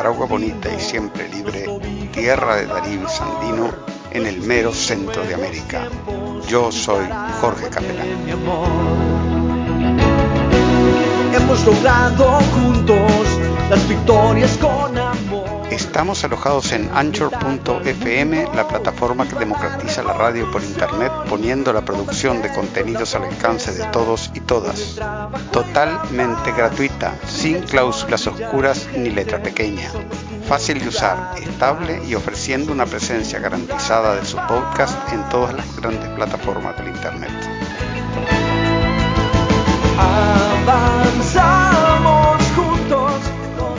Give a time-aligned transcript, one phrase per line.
[0.00, 1.66] Nicaragua bonita y siempre libre,
[2.10, 3.68] tierra de Darío Sandino,
[4.10, 5.90] en el mero centro de América.
[6.48, 7.04] Yo soy
[7.38, 8.08] Jorge Capelán.
[11.34, 13.26] Hemos logrado juntos
[13.68, 14.79] las victorias con.
[15.90, 22.40] Estamos alojados en anchor.fm, la plataforma que democratiza la radio por internet, poniendo la producción
[22.42, 25.00] de contenidos al alcance de todos y todas.
[25.50, 29.90] Totalmente gratuita, sin cláusulas oscuras ni letra pequeña.
[30.46, 35.76] Fácil de usar, estable y ofreciendo una presencia garantizada de su podcast en todas las
[35.76, 37.32] grandes plataformas del internet.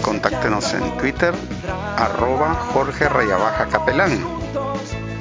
[0.01, 1.33] Contáctenos en Twitter,
[2.01, 4.19] arroba Jorge Rayabaja Capelán.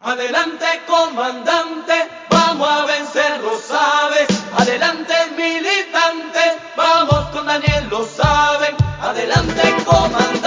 [0.00, 1.94] Adelante, comandante,
[2.30, 4.28] vamos a vencer, lo sabes.
[4.56, 8.74] Adelante, militante, vamos con Daniel, lo saben.
[9.00, 10.37] Adelante, comandante.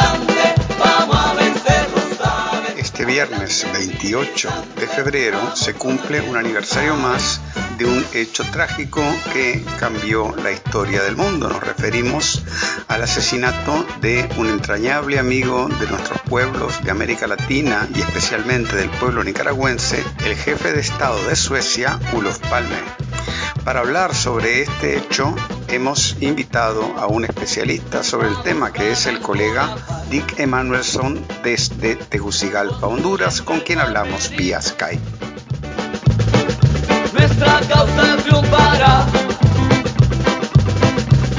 [3.28, 4.50] Viernes 28
[4.80, 7.40] de febrero se cumple un aniversario más
[7.78, 11.48] de un hecho trágico que cambió la historia del mundo.
[11.48, 12.44] Nos referimos
[12.88, 18.90] al asesinato de un entrañable amigo de nuestros pueblos de América Latina y especialmente del
[18.90, 22.80] pueblo nicaragüense, el jefe de Estado de Suecia, Olof Palme.
[23.64, 25.36] Para hablar sobre este hecho,
[25.72, 29.76] hemos invitado a un especialista sobre el tema que es el colega
[30.10, 35.02] Dick Emanuelson desde Tegucigalpa, Honduras, con quien hablamos vía Skype.
[37.14, 39.06] Nuestra causa triunfará,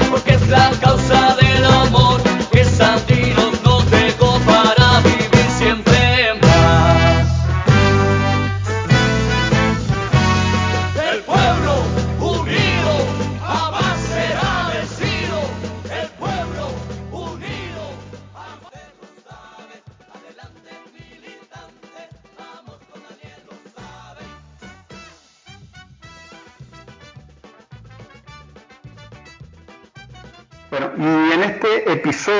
[0.09, 2.65] porque es la causa del amor que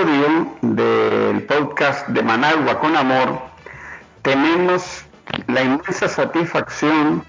[0.03, 3.39] episodio del podcast de Managua con Amor
[4.21, 5.05] tenemos
[5.47, 7.23] la inmensa satisfacción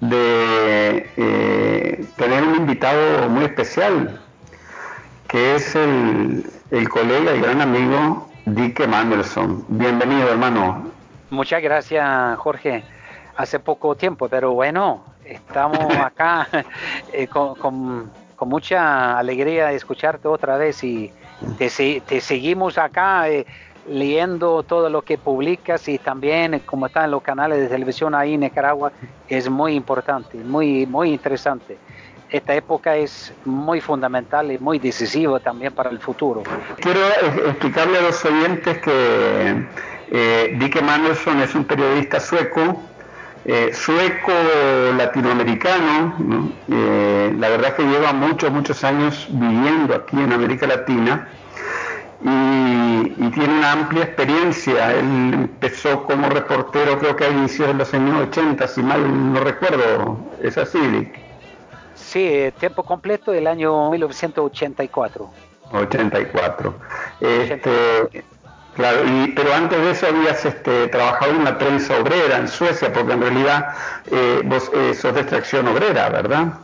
[0.00, 4.20] de eh, tener un invitado muy especial,
[5.26, 9.64] que es el, el colega y gran amigo Dick Emanuelson.
[9.68, 10.90] Bienvenido, hermano.
[11.30, 12.84] Muchas gracias, Jorge.
[13.36, 16.46] Hace poco tiempo, pero bueno, estamos acá
[17.12, 21.12] eh, con, con, con, mucha alegría de escucharte otra vez y
[21.58, 23.46] te, seguimos acá eh,
[23.88, 28.40] leyendo todo lo que publicas y también como están los canales de televisión ahí en
[28.40, 28.92] Nicaragua,
[29.28, 31.76] es muy importante, muy, muy interesante.
[32.30, 36.42] Esta época es muy fundamental y muy decisiva también para el futuro.
[36.80, 37.00] Quiero
[37.46, 39.66] explicarle a los oyentes que
[40.10, 42.80] eh, Dick Emanuelson es un periodista sueco,
[43.46, 44.32] eh, sueco
[44.96, 51.28] latinoamericano, eh, la verdad que lleva muchos, muchos años viviendo aquí en América Latina
[52.22, 54.92] y, tiene una amplia experiencia.
[54.92, 59.40] Él empezó como reportero creo que a inicios de los años 80, si mal no
[59.40, 61.10] recuerdo, ¿es así?
[61.94, 65.30] Sí, tiempo completo del año 1984.
[65.72, 66.74] 84.
[67.20, 68.24] Este,
[68.74, 69.02] Claro,
[69.36, 73.20] pero antes de eso habías este, trabajado en la prensa obrera en Suecia, porque en
[73.20, 73.68] realidad
[74.10, 76.54] eh, vos eh, sos de extracción obrera, ¿verdad?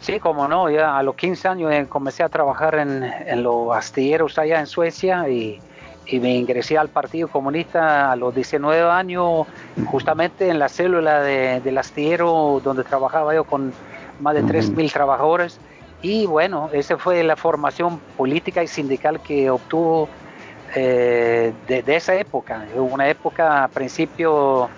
[0.00, 4.38] Sí, como no, ya a los 15 años eh, comencé a trabajar en, los astilleros
[4.38, 5.60] allá en Suecia y,
[6.10, 9.46] me ingresé al Partido Comunista a los 19 años,
[9.84, 13.74] justamente en la célula del astillero donde trabajaba yo con
[14.18, 15.60] más de 3.000 trabajadores.
[16.00, 20.08] Y bueno, esa fue la formación política y sindical que obtuvo
[20.74, 24.68] eh, de, esa época, una época a principio,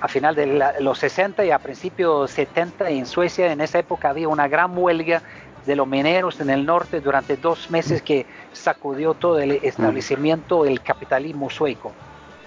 [0.00, 4.28] a final de los 60 y a principios 70 en Suecia, en esa época había
[4.28, 5.22] una gran huelga
[5.66, 10.82] de los mineros en el norte durante dos meses que sacudió todo el establecimiento, el
[10.82, 11.92] capitalismo sueco.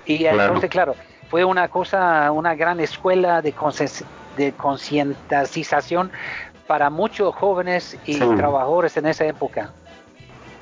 [0.06, 0.96] Y entonces, claro,
[1.30, 3.54] fue una cosa, una gran escuela de,
[4.38, 6.12] de concientización
[6.68, 9.72] para muchos jóvenes y trabajadores en esa época.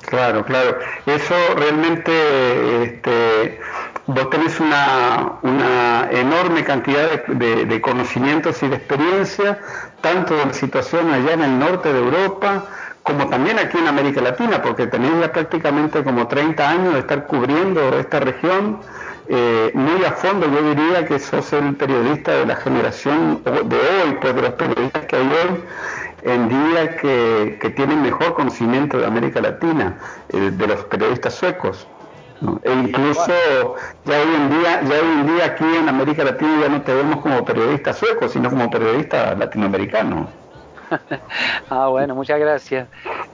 [0.06, 0.78] Claro, claro.
[1.04, 3.60] Eso realmente, este,
[4.06, 9.58] vos tenés una, una enorme cantidad de, conocimientos y de experiencia,
[10.00, 12.66] tanto de la situación allá en el norte de Europa,
[13.02, 17.26] como también aquí en América Latina, porque tenés ya prácticamente como 30 años de estar
[17.26, 18.78] cubriendo esta región
[19.28, 20.46] eh, muy a fondo.
[20.46, 25.04] Yo diría que sos el periodista de la generación de hoy, pues de los periodistas
[25.06, 25.60] que hay hoy
[26.22, 29.98] en día que, que tienen mejor conocimiento de América Latina,
[30.30, 31.86] eh, de los periodistas suecos.
[32.62, 33.32] E incluso
[34.04, 36.94] ya hoy en día, ya hoy en día aquí en América Latina ya no te
[36.94, 40.28] vemos como periodista sueco, sino como periodista latinoamericano.
[41.70, 42.88] ah, bueno, muchas gracias.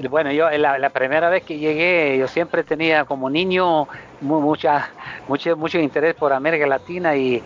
[0.09, 3.89] Bueno, yo la, la, primera vez que llegué, yo siempre tenía como niño
[4.21, 4.91] mucha,
[5.29, 7.43] mucho, mucho interés por América Latina y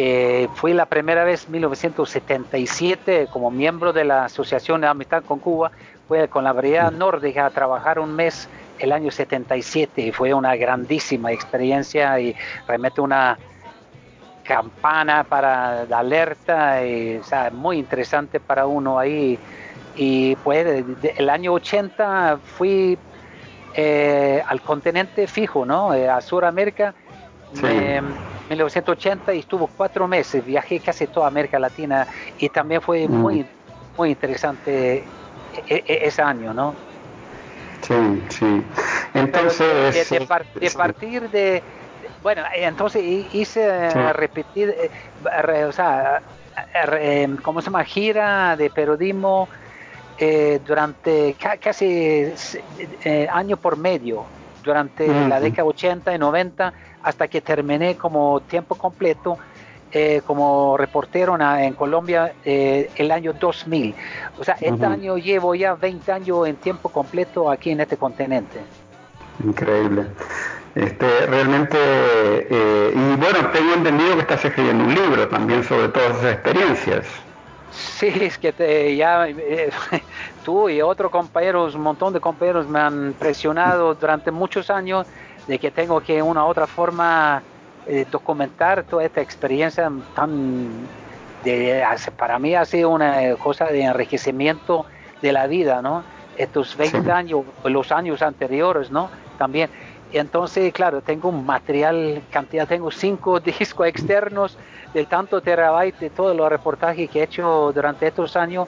[0.00, 5.40] eh, fui la primera vez en 1977 como miembro de la Asociación de Amistad con
[5.40, 5.72] Cuba,
[6.06, 8.48] fue con la Brigada Nórdica a trabajar un mes
[8.78, 12.36] el año 77 y fue una grandísima experiencia y
[12.68, 13.36] realmente una
[14.44, 19.36] campana para la alerta, y, o sea, muy interesante para uno ahí.
[19.96, 20.84] Y pues
[21.16, 22.96] el año 80 fui
[23.74, 25.92] eh, al continente fijo, ¿no?
[25.92, 26.94] Eh, a Sudamérica.
[27.52, 27.66] Sí.
[28.48, 32.06] 1980 y estuvo cuatro meses, viajé casi toda América Latina
[32.38, 33.12] y también fue mm.
[33.12, 33.46] muy,
[33.96, 35.04] muy interesante
[35.68, 36.74] e, e, ese año, ¿no?
[37.82, 38.62] Sí, sí.
[39.14, 40.10] Entonces...
[40.10, 41.62] De, partir de...
[42.22, 43.02] Bueno, entonces
[43.32, 46.20] hice repetir, eh, o sea,
[46.74, 47.84] em, ¿cómo se llama?
[47.84, 49.48] Gira de periodismo
[50.18, 52.32] eh, durante casi
[53.04, 54.24] eh, año por medio,
[54.68, 56.72] durante la década 80 y 90
[57.02, 59.38] hasta que terminé como tiempo completo
[59.90, 63.94] eh, como reportero en, Colombia eh, el año 2000.
[64.38, 68.60] O sea, este año llevo ya 20 años en tiempo completo aquí en este continente.
[69.42, 70.04] Increíble.
[70.74, 76.18] Este, realmente, eh, y bueno, tengo entendido que estás escribiendo un libro también sobre todas
[76.18, 77.06] esas experiencias.
[77.70, 79.26] Sí, es que te, ya
[80.48, 85.06] tú y otros compañeros, un montón de compañeros me han presionado durante muchos años
[85.46, 87.42] de que tengo que una u otra forma
[87.86, 90.70] eh, documentar toda esta experiencia tan
[91.44, 91.84] de,
[92.16, 94.86] para mí ha sido una cosa de enriquecimiento
[95.20, 96.02] de la vida, ¿no?
[96.38, 99.10] Estos 20 años, los años anteriores, ¿no?
[99.36, 99.68] También.
[100.14, 104.56] entonces, claro, tengo un material, cantidad, tengo cinco discos externos
[104.94, 108.66] de tanto terabyte de todos los reportajes que he hecho durante estos años.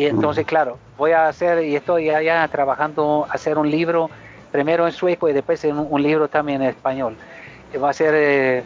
[0.00, 4.08] Y entonces, claro, voy a hacer, y estoy allá trabajando, hacer un libro
[4.50, 7.16] primero en sueco y después en un, libro también en español.
[7.76, 8.62] Va a ser eh,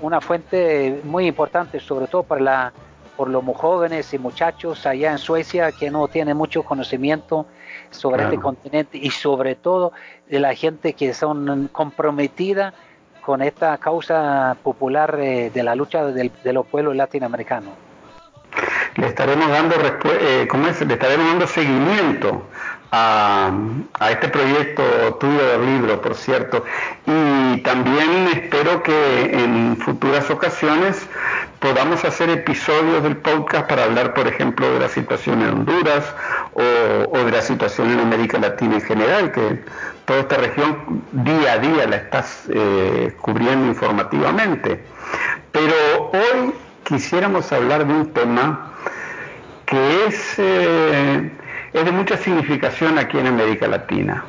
[0.00, 2.72] una fuente muy importante, sobre todo para la,
[3.16, 7.46] por los jóvenes y muchachos allá en Suecia que no tienen mucho conocimiento
[7.90, 9.92] sobre este continente y sobre todo
[10.28, 12.74] de la gente que son comprometida
[13.24, 17.85] con esta causa popular eh, de la lucha de los pueblos latinoamericanos.
[18.96, 22.48] Le estaremos dando, eh, Le estaremos dando seguimiento
[22.92, 23.50] a,
[24.10, 24.82] este proyecto
[25.20, 26.64] tuyo del libro, por cierto.
[27.06, 31.06] Y también espero que en futuras ocasiones
[31.60, 36.04] podamos hacer episodios del podcast para hablar, por ejemplo, de la situación en Honduras
[36.54, 39.62] o, de la situación en América Latina en general, que
[40.06, 44.82] toda esta región día a día la estás eh, cubriendo informativamente.
[45.52, 45.74] Pero
[46.12, 48.72] hoy quisiéramos hablar de un tema
[49.66, 50.34] que es...
[50.38, 51.30] Eh,
[51.76, 54.24] es de mucha significación aquí en América Latina.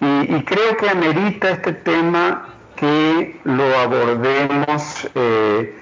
[0.00, 5.76] Y, creo que amerita este tema que lo abordemos eh,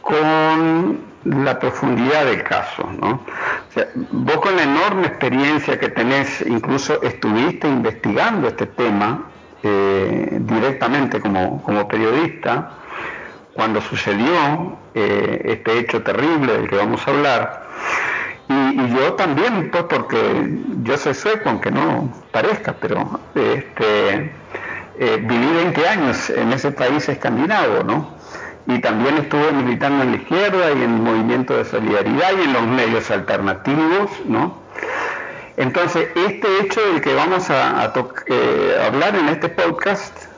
[0.00, 2.88] con la profundidad del caso.
[4.10, 9.24] vos con la enorme experiencia que tenés, incluso estuviste investigando este tema
[9.62, 12.70] eh, directamente como, periodista,
[13.54, 17.66] cuando sucedió eh, este hecho terrible del que vamos a hablar,
[18.48, 20.18] y, yo también, pues porque
[20.82, 24.32] yo soy sueco, aunque no parezca, pero este,
[24.98, 28.10] eh, viví 20 años en ese país escandinavo, ¿no?
[28.66, 32.52] Y también estuve militando en la izquierda y en el movimiento de solidaridad y en
[32.52, 34.58] los medios alternativos, ¿no?
[35.56, 37.92] Entonces, este hecho del que vamos a,
[38.26, 40.29] eh, hablar en este podcast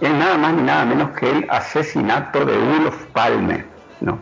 [0.00, 3.64] es nada más ni nada menos que el asesinato de Ulof Palme.
[4.00, 4.18] ¿no?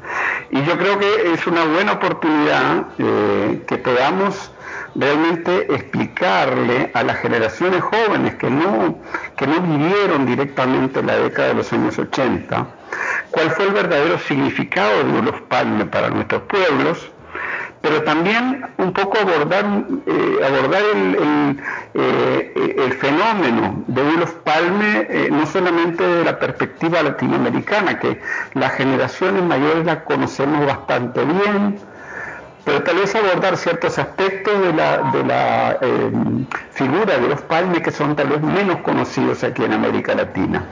[0.50, 4.50] Y yo creo que es una buena oportunidad eh, que podamos
[4.94, 8.98] realmente explicarle a las generaciones jóvenes que no,
[9.36, 12.66] que no vivieron directamente la década de los años 80,
[13.30, 17.10] cuál fue el verdadero significado de los palmes para nuestros pueblos,
[17.80, 19.64] pero también un poco abordar,
[20.06, 21.60] eh, abordar el,
[21.94, 28.20] eh, el, fenómeno de Ulos Palme, eh, no solamente de la perspectiva latinoamericana, que
[28.54, 31.78] las generaciones mayores la conocemos bastante bien,
[32.66, 36.10] pero tal vez abordar ciertos aspectos de la, de la eh,
[36.72, 40.64] figura de los Palme que son tal vez menos conocidos aquí en América Latina.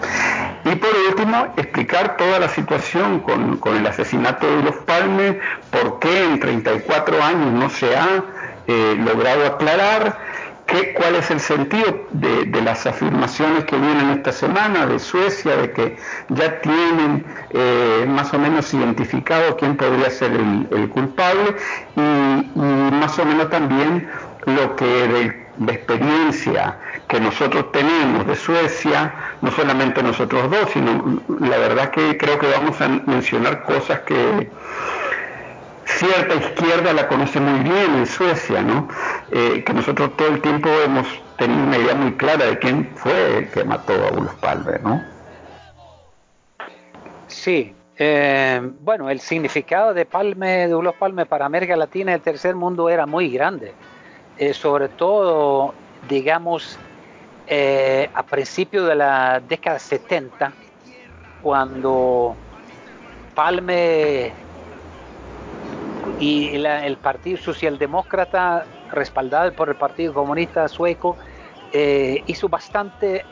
[0.65, 5.39] Y por último, explicar toda la situación con, con el asesinato de los Palme,
[5.71, 8.25] por qué en 34 años no se ha
[8.67, 10.19] eh, logrado aclarar
[10.66, 15.71] ¿Qué, ¿Cuál es el sentido de, las afirmaciones que vienen esta semana de Suecia, de
[15.73, 15.97] que
[16.30, 21.56] ya tienen eh, más o menos identificado quién podría ser el, culpable
[21.97, 24.09] y, más o menos también
[24.47, 26.78] lo que de experiencia
[27.09, 32.49] que nosotros tenemos de Suecia, no solamente nosotros dos, sino la verdad que creo que
[32.49, 34.49] vamos a mencionar cosas que
[35.87, 38.88] cierta izquierda la conoce muy bien en Suecia, ¿no?
[39.31, 43.38] Eh, que nosotros todo el tiempo hemos tenido una idea muy clara de quién fue
[43.38, 45.05] el que mató a Ulos Palme, ¿no?
[47.26, 52.21] Sí, eh, bueno, el significado de Palme, de Ulos Palme para América Latina y el
[52.21, 53.75] tercer mundo era muy grande,
[54.38, 55.75] eh, sobre todo,
[56.09, 56.79] digamos,
[58.14, 60.50] a principios de la década 70,
[61.43, 62.35] cuando
[63.35, 64.33] Palme
[66.21, 71.16] y el Partido Socialdemócrata, respaldado por el Partido Comunista Sueco,
[71.73, 73.25] eh, hizo bastante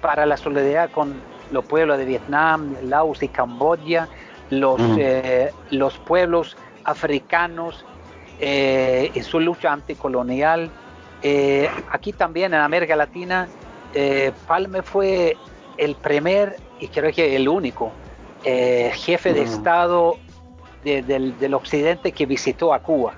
[0.00, 1.14] para la solidaridad con
[1.50, 4.08] los pueblos de Vietnam, Laos y Camboya,
[4.50, 7.84] los, eh, los pueblos africanos
[8.40, 10.70] eh, en su lucha anticolonial.
[11.90, 13.48] aquí también en América Latina,
[14.46, 15.36] Palme fue
[15.78, 17.92] el primer y creo que el único
[18.42, 20.16] jefe de Estado
[20.84, 23.14] del, occidente que visitó a Cuba.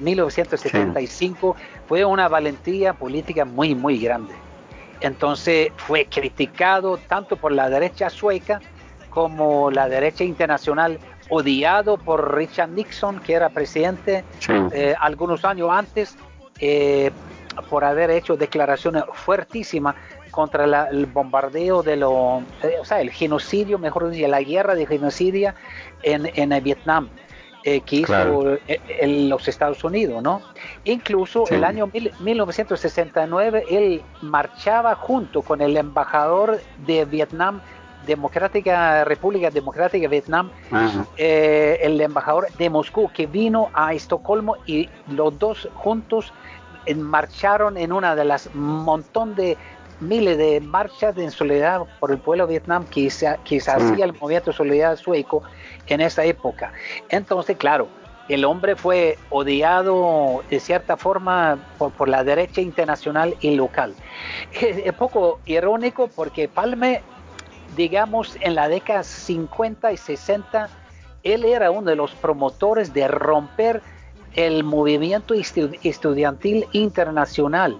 [0.00, 4.34] 1975 fue una valentía política muy, muy grande.
[5.00, 8.60] Entonces fue criticado tanto por la derecha sueca
[9.10, 14.24] como la derecha internacional, odiado por Richard Nixon, que era presidente
[14.72, 16.16] eh, algunos años antes,
[16.58, 17.10] eh,
[17.68, 19.94] por haber hecho declaraciones fuertísimas
[20.32, 24.86] contra el bombardeo de lo, eh, o sea, el genocidio, mejor dicho, la guerra de
[24.86, 25.54] genocidio
[26.02, 27.08] en, en Vietnam.
[27.64, 28.80] Eh, que hizo eh,
[29.28, 30.42] los Estados Unidos, ¿no?
[30.82, 37.60] Incluso el año 1969 él marchaba junto con el embajador de Vietnam,
[38.04, 40.50] Democrática República Democrática de Vietnam,
[41.16, 46.32] el embajador de Moscú que vino a Estocolmo y los dos juntos
[46.96, 49.56] marcharon en una de las montón de
[50.02, 54.04] miles de marchas de soledad por el pueblo de Vietnam que se, que se hacía
[54.04, 55.42] el movimiento de solidaridad sueco
[55.86, 56.72] en esa época.
[57.08, 57.88] Entonces, claro,
[58.28, 63.94] el hombre fue odiado de cierta forma por, la derecha internacional y local.
[64.60, 67.02] Es, poco irónico porque Palme,
[67.76, 70.68] digamos, en la década 50 y 60,
[71.22, 73.82] él era uno de los promotores de romper
[74.34, 77.78] el movimiento estudiantil internacional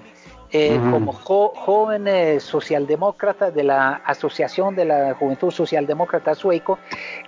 [0.52, 6.78] eh, como joven socialdemócrata de la Asociación de la Juventud Socialdemócrata Sueco,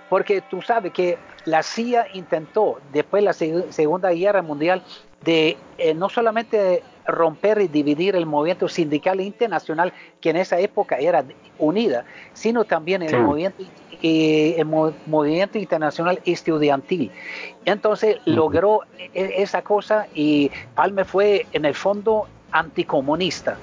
[0.09, 4.83] porque tú sabes que la CIA intentó, después de la Segunda Guerra Mundial,
[5.23, 10.97] de eh, no solamente romper y dividir el movimiento sindical internacional, que en esa época
[10.97, 11.23] era
[11.59, 13.63] unida, sino también el, movimiento,
[14.01, 17.11] eh, el movimiento internacional estudiantil.
[17.65, 23.57] Entonces logró e-, esa cosa y Palme fue en el fondo anticomunista.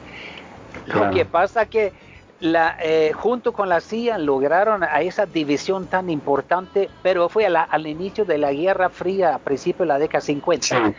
[0.86, 1.92] Lo que pasa que
[2.40, 7.86] la, eh, junto con la CIA lograron a esa división tan importante, pero fue al
[7.86, 10.92] inicio de la Guerra Fría a principios de la década 50.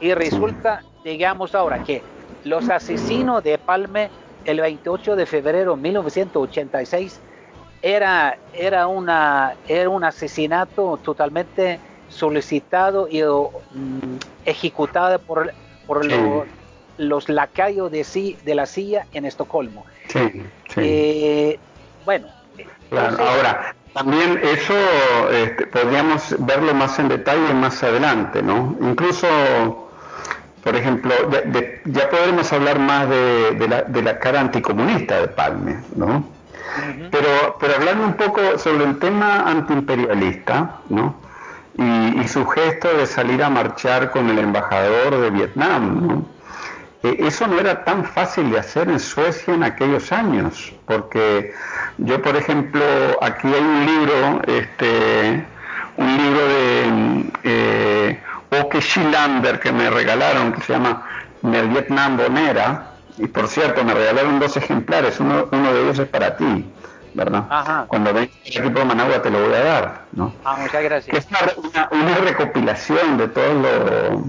[0.00, 2.02] Y resulta, digamos ahora, que
[2.44, 4.10] los asesinos de Palme
[4.44, 7.20] el 28 de febrero de 1986
[7.82, 11.78] era, era, una, era un asesinato totalmente
[12.08, 15.52] solicitado y mm, ejecutado por,
[15.86, 16.46] por los
[16.98, 19.86] los lacayos de, sí, de la silla en Estocolmo.
[20.08, 20.42] Sí,
[20.76, 21.58] eh,
[22.04, 22.26] bueno.
[22.92, 24.74] ahora, también eso
[25.30, 28.76] este, podríamos verlo más en detalle más adelante, ¿no?
[28.80, 29.26] Incluso,
[30.62, 31.12] por ejemplo,
[31.84, 36.38] ya podremos hablar más de, la, de la cara anticomunista de Palme, ¿no?
[37.10, 41.16] pero, pero hablando un poco sobre el tema antiimperialista, ¿no?
[41.76, 46.37] Y, y, su gesto de salir a marchar con el embajador de Vietnam, ¿no?
[47.02, 51.52] Eh, eso no era tan fácil de hacer en Suecia en aquellos años, porque
[51.98, 52.82] yo, por ejemplo,
[53.22, 55.46] aquí hay un libro, este,
[55.96, 58.20] un libro de eh,
[58.60, 61.06] Oke Schilander que me regalaron, que se llama
[61.44, 66.08] El Vietnam Bonera, y por cierto, me regalaron dos ejemplares, uno, uno de ellos es
[66.08, 66.64] para ti,
[67.14, 67.86] ¿verdad?
[67.86, 70.34] Cuando vengas al equipo de Managua te lo voy a dar, ¿no?
[70.44, 71.16] Ah, muchas gracias.
[71.16, 71.26] es
[71.56, 74.24] una, una recopilación de todo lo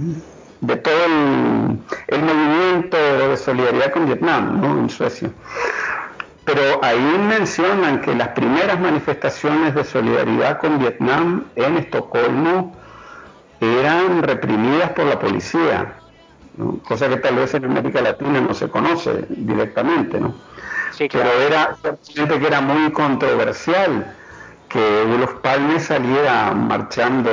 [0.61, 4.79] de todo el, movimiento de solidaridad con Vietnam ¿no?
[4.79, 5.29] en Suecia.
[6.45, 12.75] Pero ahí mencionan que las primeras manifestaciones de solidaridad con Vietnam en Estocolmo
[13.61, 15.93] eran reprimidas por la policía,
[16.87, 20.33] cosa que tal vez en América Latina no se conoce directamente, ¿no?
[20.97, 21.77] Pero era
[22.13, 24.15] que era muy controversial
[24.69, 27.29] que Ulos Palme saliera marchando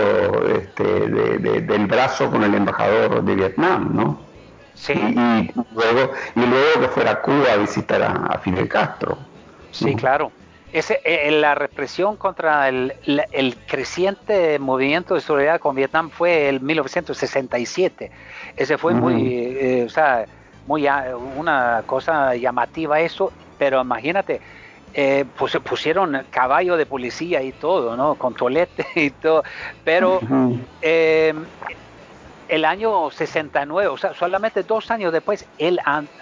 [0.48, 4.20] este, del brazo con el embajador de Vietnam, ¿no?
[4.74, 4.92] Sí.
[4.92, 9.18] Y, luego, y luego que fuera a Cuba a visitar a, Fidel Castro.
[9.70, 10.32] Sí, claro.
[10.72, 12.92] Ese, eh, la represión contra el,
[13.32, 18.10] el, creciente movimiento de solidaridad con Vietnam fue el 1967.
[18.56, 20.26] Ese fue muy, eh, o sea,
[20.66, 20.86] muy
[21.36, 24.40] una cosa llamativa eso, pero imagínate,
[24.98, 28.14] eh, pues se pusieron caballo de policía y todo, ¿no?
[28.14, 29.44] Con tolete y todo.
[29.84, 30.20] Pero
[30.80, 31.34] eh,
[32.48, 35.78] el año 69, o sea, solamente dos años después, él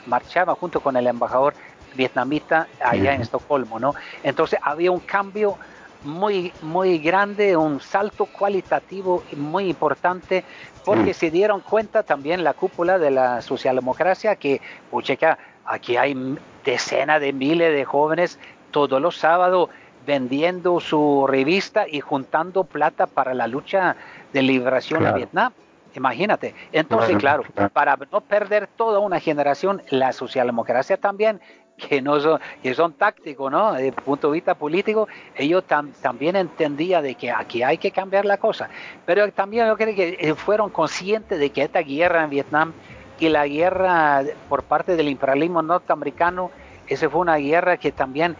[0.06, 1.54] marchaba junto con el embajador
[1.94, 3.94] vietnamita allá en Estocolmo, ¿no?
[4.24, 5.56] Entonces había un cambio
[6.02, 10.44] muy, muy grande, un salto cualitativo muy importante,
[10.84, 14.60] porque se dieron cuenta también la cúpula de la socialdemocracia que,
[14.90, 18.38] pucheca, aquí hay decenas de miles de jóvenes
[18.74, 19.70] todos los sábados
[20.04, 23.94] vendiendo su revista y juntando plata para la lucha
[24.32, 25.52] de liberación de Vietnam.
[25.94, 26.56] Imagínate.
[26.72, 31.40] Entonces, claro, para no perder toda una generación, la socialdemocracia también,
[31.76, 33.74] que no son, que son tácticos, ¿no?
[33.74, 35.06] Desde el punto de vista político,
[35.36, 35.62] ellos
[36.02, 38.68] también entendían de que aquí hay que cambiar la cosa.
[39.06, 42.72] Pero también yo creo que eh, fueron conscientes de que esta guerra en Vietnam
[43.20, 46.50] y la guerra por parte del imperialismo norteamericano,
[46.88, 48.36] esa fue una guerra que también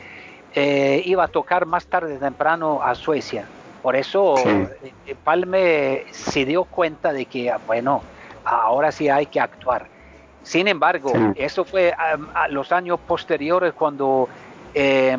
[0.57, 3.45] eh, iba a tocar más tarde temprano a Suecia.
[3.83, 8.03] Por eso eh, Palme se dio cuenta de que, ah, bueno,
[8.45, 9.87] ahora sí hay que actuar.
[10.45, 14.29] Sin embargo, eso fue a, los años posteriores cuando
[14.75, 15.17] eh,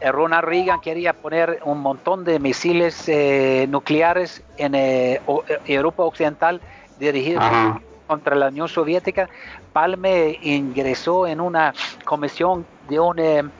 [0.00, 3.10] Ronald Reagan quería poner un montón de misiles
[3.68, 4.74] nucleares en
[5.66, 6.60] Europa Occidental
[7.00, 7.44] dirigidos
[8.06, 9.28] contra la Unión Soviética.
[9.72, 11.72] Palme ingresó en una
[12.04, 13.50] comisión de un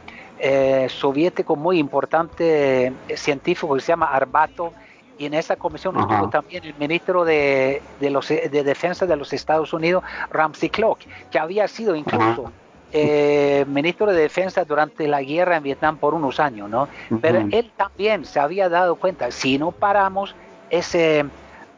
[0.41, 4.73] eh, soviético muy importante eh, científico que se llama Arbato
[5.19, 9.33] y en esa comisión estuvo también el ministro de, de, los, de Defensa de los
[9.33, 10.99] Estados Unidos, Ramsey Clark,
[11.31, 12.53] que había sido incluso
[12.93, 16.89] eh, ministro de Defensa durante la guerra en Vietnam por unos años, ¿no?
[17.21, 20.37] Pero él también se había dado cuenta, si no paramos
[20.71, 21.25] ese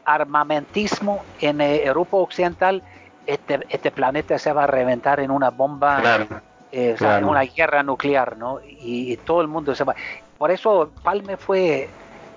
[0.05, 2.83] armamentismo en Europa Occidental,
[3.25, 6.27] este, este planeta se va a reventar en una bomba
[6.71, 8.59] eh, una guerra nuclear, ¿no?
[8.63, 9.95] Y, todo el mundo se va.
[10.37, 11.89] Por eso Palme fue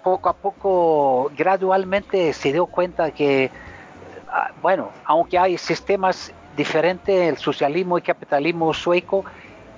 [0.02, 3.50] poco a poco, gradualmente se dio cuenta que,
[4.28, 9.24] ah, bueno, aunque hay sistemas diferentes, el socialismo y capitalismo sueco,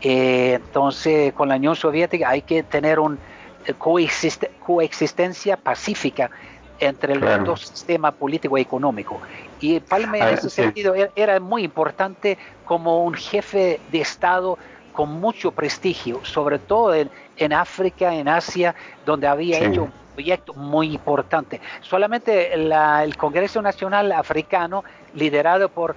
[0.00, 3.18] eh, entonces con la Unión Soviética hay que tener una
[3.66, 6.30] eh, coexistencia pacífica
[6.78, 9.20] entre los dos sistemas político y económico.
[9.60, 14.58] Y Palme en ese sentido era muy importante como un jefe de Estado
[14.92, 20.54] con mucho prestigio, sobre todo en, en África, en Asia, donde había hecho un proyecto
[20.54, 21.60] muy importante.
[21.82, 25.96] Solamente el Congreso Nacional Africano, liderado por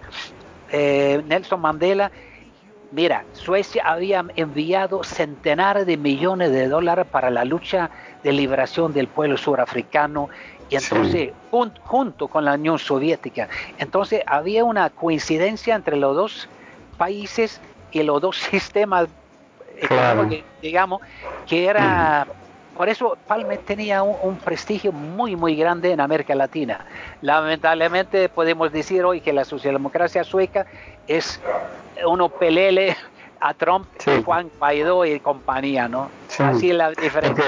[0.71, 2.11] eh, Nelson Mandela,
[2.91, 7.89] mira, Suecia había enviado centenares de millones de dólares para la lucha
[8.23, 10.29] de liberación del pueblo surafricano
[10.69, 11.31] y entonces,
[11.85, 16.49] junto con la Unión Soviética, entonces había una coincidencia entre los dos
[16.97, 17.59] países
[17.91, 19.07] y los dos sistemas
[19.77, 21.01] económicos, digamos,
[21.47, 22.27] que era...
[22.77, 26.85] Por eso Palme tenía un, prestigio muy, muy grande en América Latina.
[27.21, 30.65] Lamentablemente podemos decir hoy que la socialdemocracia sueca
[31.05, 31.41] es
[32.07, 32.95] uno pelele
[33.41, 33.85] a Trump,
[34.23, 36.09] Juan Guaidó y compañía, ¿no?
[36.37, 37.43] Así es la diferencia.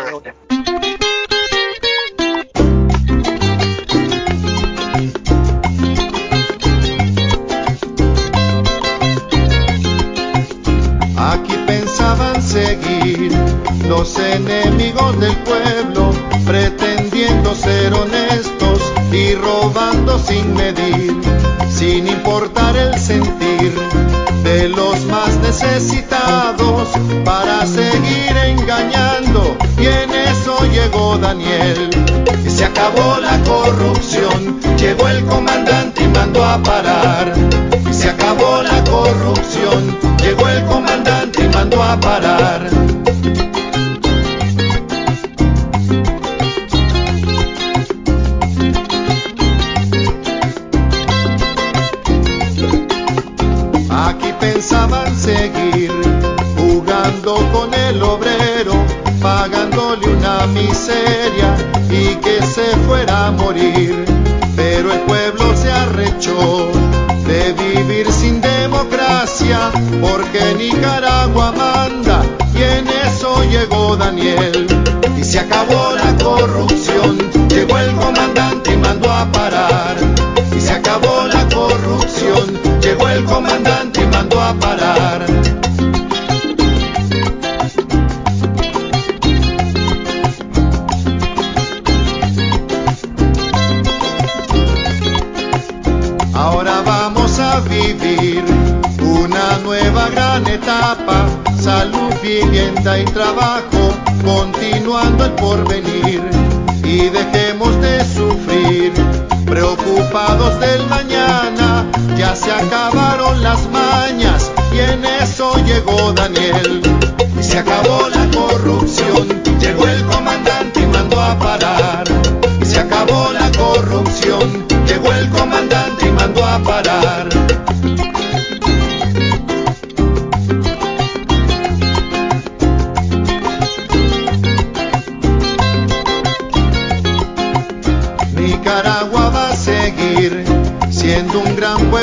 [13.92, 14.51] no se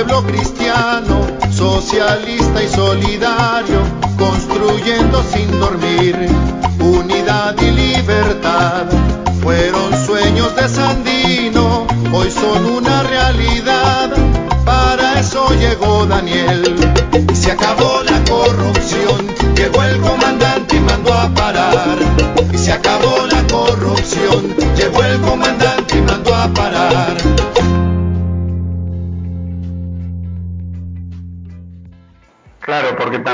[0.04, 3.80] pueblo cristiano, socialista y solidario,
[4.16, 6.37] construyendo sin dormir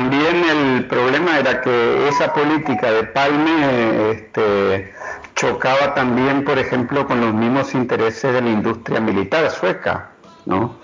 [0.08, 4.92] también el problema era que esa política de Palme este,
[5.34, 10.10] chocaba también, por ejemplo, con los mismos intereses de la industria militar sueca,
[10.44, 10.74] ¿no?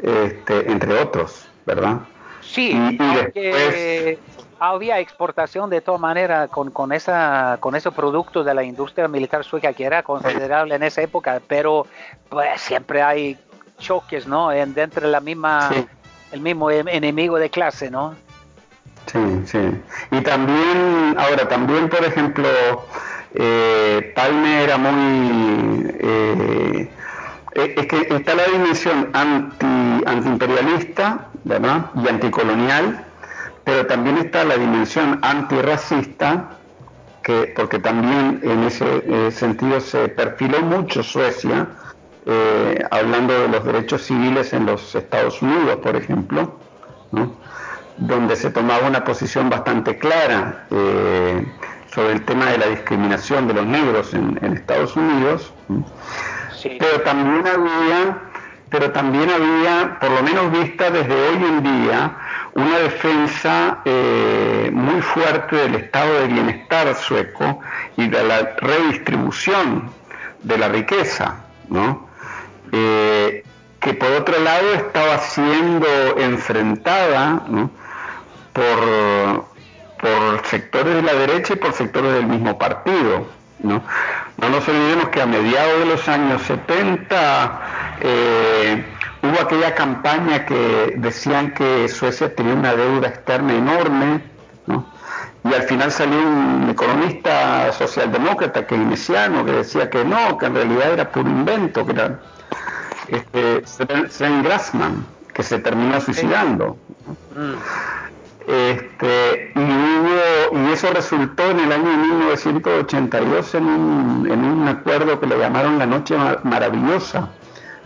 [0.00, 1.98] Este, entre otros, ¿verdad?
[2.40, 4.18] Sí, Y- y aunque
[4.58, 9.44] había exportación de todas maneras con, con, esa, con esos productos de la industria militar
[9.44, 11.86] sueca que era considerable en esa época, pero
[12.30, 13.38] pues siempre hay
[13.78, 14.50] choques, ¿no?
[14.50, 15.86] En, dentro de la misma, Sí.
[16.32, 18.14] el mismo em- enemigo de clase, ¿no?
[19.06, 19.58] Sí, sí.
[20.10, 22.48] Y también, ahora también, por ejemplo,
[23.34, 25.94] eh, Palme era muy...
[26.00, 26.88] eh,
[27.54, 29.66] eh, es que está la dimensión anti,
[30.06, 31.90] antiimperialista, ¿verdad?
[32.02, 33.04] Y anticolonial,
[33.64, 36.56] pero también está la dimensión antirracista,
[37.22, 41.68] que, porque también en ese eh, sentido se perfiló mucho Suecia,
[42.24, 46.58] eh, hablando de los derechos civiles en los Estados Unidos, por ejemplo,
[47.10, 47.34] ¿no?
[48.06, 51.46] Donde se tomaba una posición bastante clara eh,
[51.94, 55.52] sobre el tema de la discriminación de los negros en, en Estados Unidos,
[56.78, 58.32] pero también había
[58.72, 62.16] pero también había, por lo menos vista desde hoy en día,
[62.54, 67.60] una defensa eh, muy fuerte del estado de bienestar sueco
[67.98, 69.90] y de la redistribución
[70.42, 71.36] de la riqueza,
[71.68, 72.08] ¿no?
[72.72, 73.44] Eh,
[73.78, 75.86] que por otro lado estaba siendo
[76.16, 77.70] enfrentada ¿no?
[78.52, 79.44] Por,
[80.00, 83.26] por sectores de la derecha y por sectores del mismo partido.
[83.60, 83.82] ¿no?
[84.38, 87.60] No nos olvidemos que a mediados de los años 70
[88.00, 88.84] eh,
[89.22, 94.20] hubo aquella campaña que decían que Suecia tenía una deuda externa enorme,
[94.66, 94.86] ¿no?
[95.44, 100.92] y al final salió un economista socialdemócrata keynesiano que decía que no, que en realidad
[100.92, 102.20] era puro invento, que era
[103.08, 106.76] este, Sven- Sven Grassman, que se terminó suicidando.
[107.36, 107.54] Mm.
[108.46, 115.38] Este, y, eso resultó en el año 1982 en un, en un acuerdo que le
[115.38, 117.28] llamaron la Noche Ma- Maravillosa,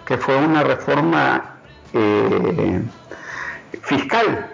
[0.07, 1.57] que fue una reforma
[1.93, 2.83] eh,
[3.83, 4.51] fiscal,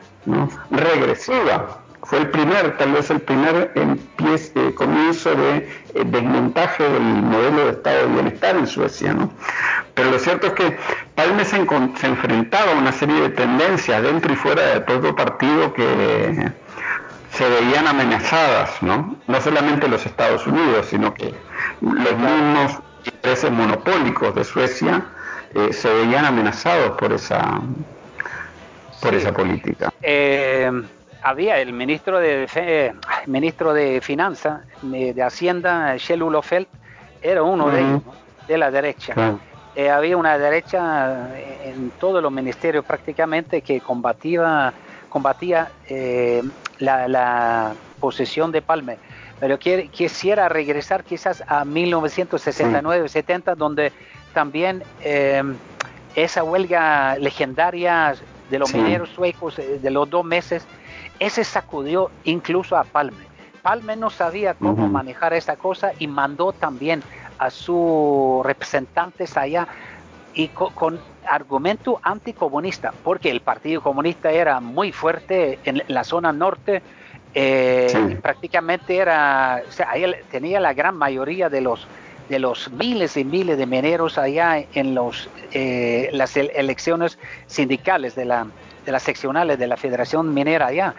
[0.71, 1.82] regresiva.
[2.13, 5.57] Fue el primer, tal vez el primer empie- eh, comienzo de
[5.95, 9.15] eh, desmontaje del modelo de Estado de bienestar en Suecia.
[9.15, 9.33] ¿no?
[9.95, 10.77] Pero lo cierto es que
[11.15, 16.53] Palme se, enfrentaba a una serie de tendencias dentro y fuera de todo partido que
[17.33, 19.17] se veían amenazadas, ¿no?
[19.27, 21.33] No solamente los Estados Unidos, sino que
[21.81, 25.03] los mismos intereses monopólicos de Suecia
[25.55, 27.59] eh, se veían amenazados por esa
[29.01, 29.17] por Sí.
[29.17, 29.91] esa política.
[30.03, 30.71] Eh,
[31.23, 32.93] había el ministro de eh,
[33.27, 36.53] ministro de Finanzas, de, de Hacienda, Kjell Olof
[37.23, 38.15] era uno de ellos, ¿no?
[38.49, 39.39] de la derecha.
[39.75, 41.31] Eh, había una derecha
[41.65, 44.75] en todos los ministerios prácticamente que combatía
[45.13, 46.43] combatía eh,
[46.79, 48.97] la, posesión de Palme.
[49.39, 53.93] Pero quisiera regresar quizás a 1969-70, donde
[54.33, 55.43] también eh,
[56.17, 58.15] esa huelga legendaria
[58.51, 60.67] de los mineros suecos de los dos meses,
[61.23, 63.25] ese sacudió incluso a Palme.
[63.63, 67.01] Palme no sabía cómo manejar esa cosa y mandó también
[67.39, 69.69] a sus representantes allá
[70.35, 76.83] y con, argumento anticomunista, porque el Partido Comunista era muy fuerte en la zona norte,
[77.35, 79.91] eh, prácticamente era, o sea,
[80.29, 81.87] tenía la gran mayoría de los
[82.29, 88.25] de los miles y miles de mineros allá en los eh, las elecciones sindicales de,
[88.25, 88.47] la,
[88.85, 90.95] de las seccionales de la Federación Minera allá.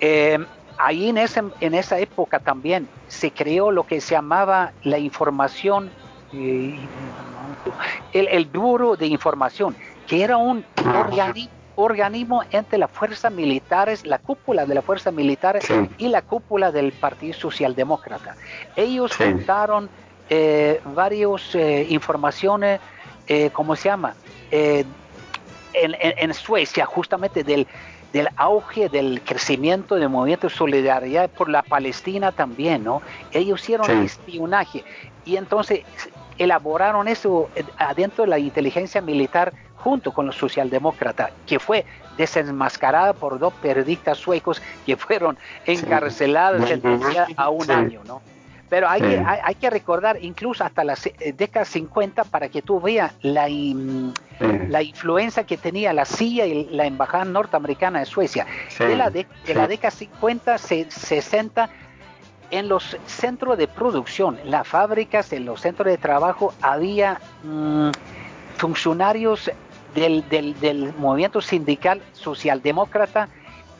[0.00, 0.38] Eh,
[0.78, 5.90] ahí en, ese, en esa época también se creó lo que se llamaba la información,
[6.32, 6.78] el,
[8.12, 10.64] el Bureau de Información, que era un
[11.76, 15.58] organismo entre las fuerzas militares, la cúpula de la fuerza militar
[15.98, 18.36] y la cúpula del Partido Socialdemócrata.
[18.76, 19.88] Ellos juntaron
[20.28, 22.80] eh, varias eh, informaciones,
[23.28, 24.14] eh, ¿cómo se llama?
[25.76, 27.66] Eh, en, en, Suecia, justamente del,
[28.12, 33.02] del auge del crecimiento del movimiento de solidaridad por la Palestina también, ¿no?
[33.32, 34.84] Ellos hicieron espionaje
[35.24, 35.80] y entonces
[36.38, 41.84] elaboraron eso adentro de la inteligencia militar junto con los socialdemócratas, que fue
[42.16, 45.36] desenmascarada por dos periodistas suecos que fueron
[45.66, 46.70] encarcelados
[47.36, 48.22] a un año, ¿no?
[48.68, 52.80] Pero hay, que, hay, que recordar incluso hasta las eh, décadas 50 para que tú
[52.80, 53.48] veas la,
[54.68, 58.46] la influencia que tenía la CIA y la Embajada Norteamericana de Suecia.
[58.78, 61.70] de, la de, la década 50, 60,
[62.50, 67.90] en los centros de producción, las fábricas, en los centros de trabajo, había mm,
[68.56, 69.50] funcionarios
[69.94, 73.28] del, del, del movimiento sindical socialdemócrata,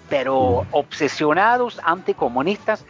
[0.09, 0.67] pero mm.
[0.71, 2.85] obsesionados anticomunistas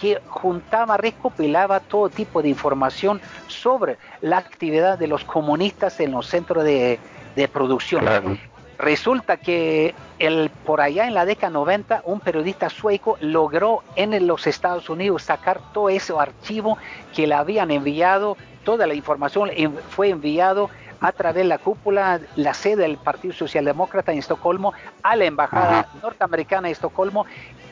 [0.00, 6.26] que juntaba, recopilaba todo tipo de información sobre la actividad de los comunistas en los
[6.26, 6.98] centros de,
[7.52, 8.04] producción.
[8.78, 14.46] Resulta que el, por allá en la década 90, un periodista sueco logró en los
[14.46, 16.78] Estados Unidos sacar todo ese archivo
[17.14, 19.50] que le habían enviado, toda la información
[19.90, 25.16] fue enviado a través de la cúpula, la sede del Partido Socialdemócrata en Estocolmo, a
[25.16, 27.26] la Embajada Norteamericana en Estocolmo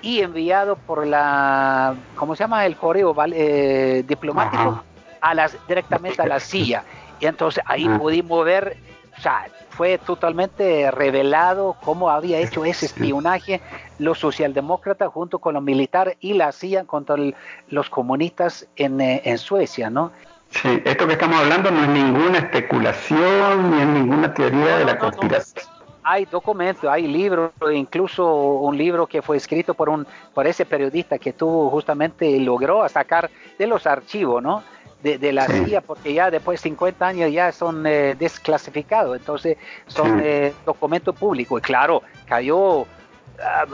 [0.06, 2.64] y enviado por la, ¿cómo se llama?
[2.64, 4.84] El correo eh, diplomático
[5.20, 6.84] a las, directamente a la silla.
[7.18, 8.76] Y entonces ahí pudimos ver,
[9.18, 13.60] o sea, fue totalmente revelado cómo había hecho ese espionaje
[13.98, 17.16] los socialdemócratas junto con los militares y la CIA contra
[17.68, 20.12] los comunistas en, eh, en Suecia, ¿no?
[20.50, 24.98] Sí, esto que estamos hablando no es ninguna especulación ni es ninguna teoría de la
[24.98, 25.75] conspiración.
[26.08, 31.18] Hay documentos, hay libros, incluso un libro que fue escrito por un por ese periodista
[31.18, 34.62] que tuvo justamente logró sacar de los archivos, ¿no?
[35.02, 40.20] De, la CIA, porque ya después de 50 años ya son eh, desclasificados, entonces son
[40.20, 41.60] eh, documentos públicos.
[41.60, 42.86] Y claro, cayó
[43.38, 43.66] Ah,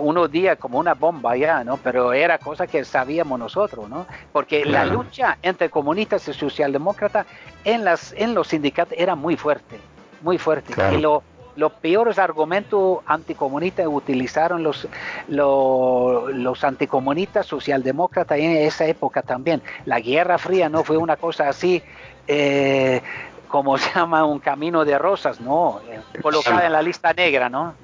[0.00, 1.76] unos días como una bomba ya, ¿no?
[1.76, 4.06] Pero era cosa que sabíamos nosotros, ¿no?
[4.32, 7.26] Porque la lucha entre comunistas y socialdemócratas
[7.64, 9.78] en, las, en los sindicatos era muy fuerte,
[10.20, 10.74] muy fuerte.
[10.92, 11.22] Y lo,
[11.56, 14.88] los peores argumentos anticomunistas utilizaron los,
[15.28, 19.62] los, anticomunistas socialdemócratas en esa época también.
[19.84, 21.82] La Guerra Fría no fue una cosa así.
[22.26, 23.02] Eh,
[23.48, 27.74] como se llama un camino de rosas, no, eh, colocada en la lista negra, ¿no?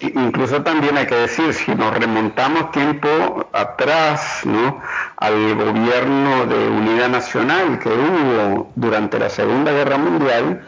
[0.00, 3.08] Eh, Incluso también hay que decir, si nos remontamos tiempo
[3.52, 4.80] atrás, ¿no?
[5.16, 10.66] al gobierno de unidad nacional que hubo durante la Segunda Guerra Mundial,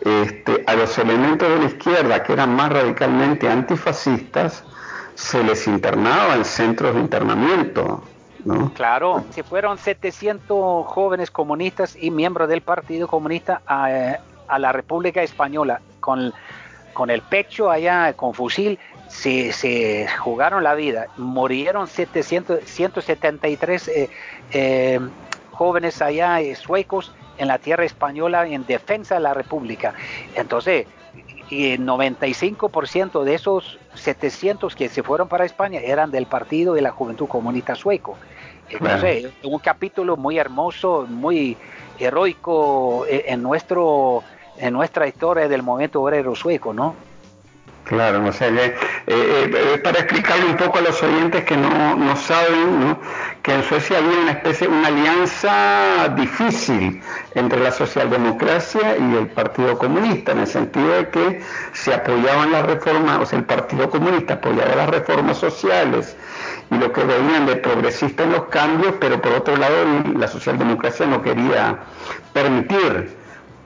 [0.00, 4.64] este, a los elementos de la izquierda que eran más radicalmente antifascistas,
[5.14, 8.02] se les internaba en centros de internamiento.
[8.44, 8.72] ¿no?
[8.74, 13.88] Claro, se fueron 700 jóvenes comunistas y miembros del Partido Comunista a,
[14.48, 16.34] a la República Española con
[16.94, 18.78] con el pecho allá, con fusil,
[19.08, 21.08] se, se jugaron la vida.
[21.16, 24.10] Murieron 700, 173 eh,
[24.52, 25.00] eh,
[25.50, 29.94] jóvenes allá eh, suecos en la tierra española en defensa de la República.
[30.34, 30.86] Entonces,
[31.50, 36.90] y 95% de esos 700 que se fueron para España eran del Partido de la
[36.90, 38.16] Juventud Comunista Sueco.
[38.70, 41.56] Entonces, un capítulo muy hermoso, muy
[41.98, 44.24] heroico en nuestro
[44.58, 46.94] en nuestra historia del movimiento obrero sueco, ¿no?
[47.84, 48.74] Claro, o sea, eh,
[49.06, 52.98] eh, para explicarle un poco a los oyentes que no, no saben, ¿no?
[53.42, 57.02] que en Suecia había una especie, una alianza difícil
[57.34, 61.42] entre la socialdemocracia y el Partido Comunista, en el sentido de que
[61.74, 66.16] se apoyaban las reformas, o sea, el Partido Comunista apoyaba las reformas sociales
[66.70, 69.74] y lo que veían de progresista en los cambios, pero por otro lado
[70.16, 71.80] la socialdemocracia no quería
[72.32, 73.23] permitir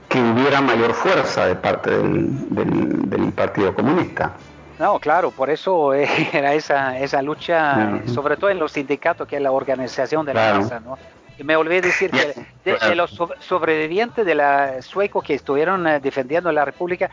[0.09, 4.33] que hubiera mayor fuerza de parte del, Partido Comunista.
[4.79, 5.93] No, claro, por eso
[6.33, 10.55] era esa, esa lucha, sobre todo en los sindicatos, que es la organización de la
[10.55, 10.99] masa, ¿no?
[11.39, 16.51] Y me olvidé decir que de, los sobrevivientes de la sueco que estuvieron eh, defendiendo
[16.51, 17.11] la República,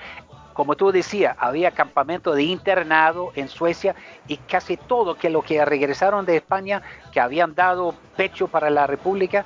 [0.53, 3.93] como tú decías, había campamento de internado en Suecia
[4.27, 6.81] y casi todo que lo que regresaron de España,
[7.11, 9.45] que habían dado pecho para la República,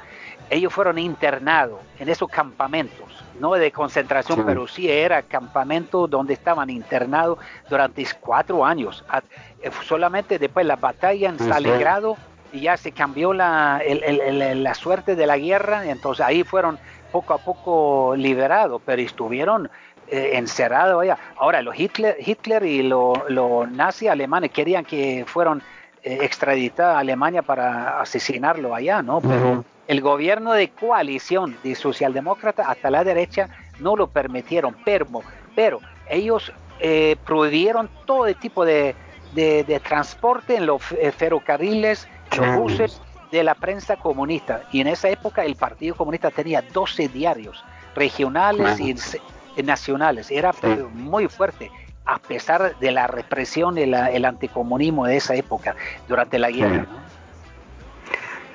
[0.49, 6.69] ellos fueron internados en esos campamentos no de concentración, pero sí era campamento donde estaban
[6.69, 9.03] internados durante cuatro años.
[9.61, 12.17] Eh, solamente después la batalla en Stalingrado
[12.51, 16.79] y ya se cambió la, la suerte de la guerra, entonces ahí fueron
[17.11, 19.69] poco a poco liberados, pero estuvieron
[20.07, 21.17] eh, encerrados allá.
[21.37, 25.61] Ahora, los Hitler, Hitler y los nazis alemanes querían que fueran
[26.03, 29.21] eh, extraditados a Alemania para asesinarlo allá, ¿no?
[29.21, 33.49] Pero el gobierno de coalición de socialdemócratas hasta la derecha
[33.79, 35.07] no lo permitieron, pero,
[35.55, 38.95] pero ellos eh, prohibieron todo tipo de,
[39.83, 44.61] transporte en los eh, ferrocarriles, los buses de la prensa comunista.
[44.71, 47.63] Y en esa época el Partido Comunista tenía 12 diarios
[47.95, 50.29] regionales y nacionales.
[50.29, 50.53] Era
[50.93, 51.71] muy fuerte
[52.05, 55.75] a pesar de la represión y el anticomunismo de esa época
[56.07, 56.85] durante la guerra.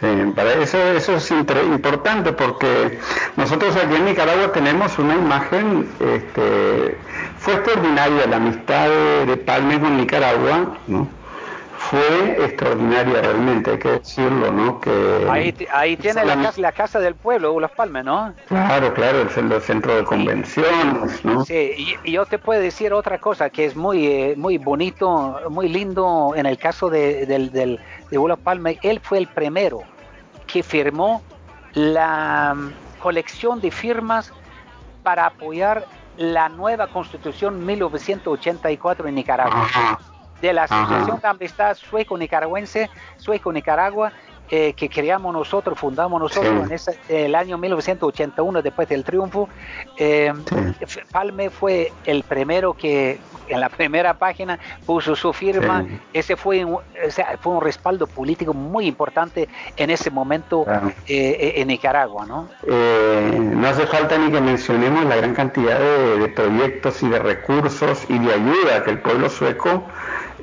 [0.03, 2.99] Eh, para eso, eso es importante porque
[3.37, 6.99] nosotros aquí en Nicaragua tenemos una imagen, este,
[7.39, 8.89] fue extraordinaria la amistad
[9.27, 11.09] de, Palme con Nicaragua, ¿no?
[11.95, 14.81] Fue extraordinaria realmente, hay que decirlo, ¿no?
[14.81, 18.35] Que ahí, ahí tiene la, casa, la, casa, del pueblo, Las Palmes, ¿no?
[18.49, 21.45] Claro, claro, es el centro de convenciones, ¿no?
[21.45, 25.69] Sí, y, yo te puedo decir otra cosa que es muy, eh, muy bonito, muy
[25.69, 27.81] lindo en el caso de, del, del,
[28.11, 29.83] de Palme, él fue el primero
[30.47, 31.23] que firmó
[31.75, 34.33] la mm, colección de firmas
[35.03, 39.69] para apoyar la nueva constitución 1984 en Nicaragua.
[40.45, 44.13] De la Asociación de Amistad Sueco-Nicaragüense, Sueco-Nicaragua,
[44.51, 46.71] eh, que creamos nosotros, fundamos nosotros
[47.09, 49.49] en el año 1981, después del triunfo.
[49.97, 50.35] Eh,
[51.11, 55.87] Palme fue el primero que en la primera página puso su firma.
[56.13, 60.67] Ese fue, o sea, fue un respaldo político muy importante en ese momento
[61.07, 62.27] eh, en Nicaragua.
[62.27, 62.51] ¿no?
[62.67, 68.05] no hace falta ni que mencionemos la gran cantidad de, de proyectos y de recursos
[68.11, 69.85] y de ayuda que el pueblo sueco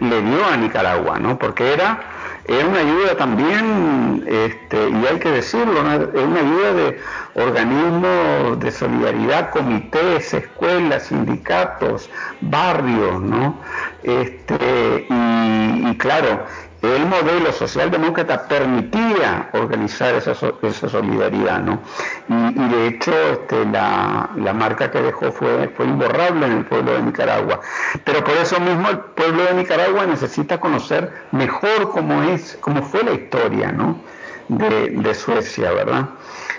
[0.02, 1.40] le dio a Nicaragua, ¿no?
[1.40, 2.00] porque era
[2.46, 7.00] es una ayuda también, este, y hay que decirlo, es una ayuda de
[7.36, 12.10] organismos de solidaridad, comités, escuelas, sindicatos,
[12.42, 13.56] barrios, ¿no?
[14.04, 16.46] Este, y claro,
[16.82, 20.32] el modelo socialdemócrata permitía organizar esa,
[20.64, 21.80] esa solidaridad, ¿no?
[22.28, 27.04] Y, de hecho este, la, marca que dejó fue, fue imborrable en el pueblo de
[27.04, 27.60] Nicaragua.
[28.04, 33.04] Pero por eso mismo el pueblo de Nicaragua necesita conocer mejor cómo es, cómo fue
[33.04, 34.00] la historia, ¿no?
[34.48, 36.10] De, Suecia, ¿verdad?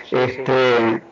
[0.09, 1.03] Este,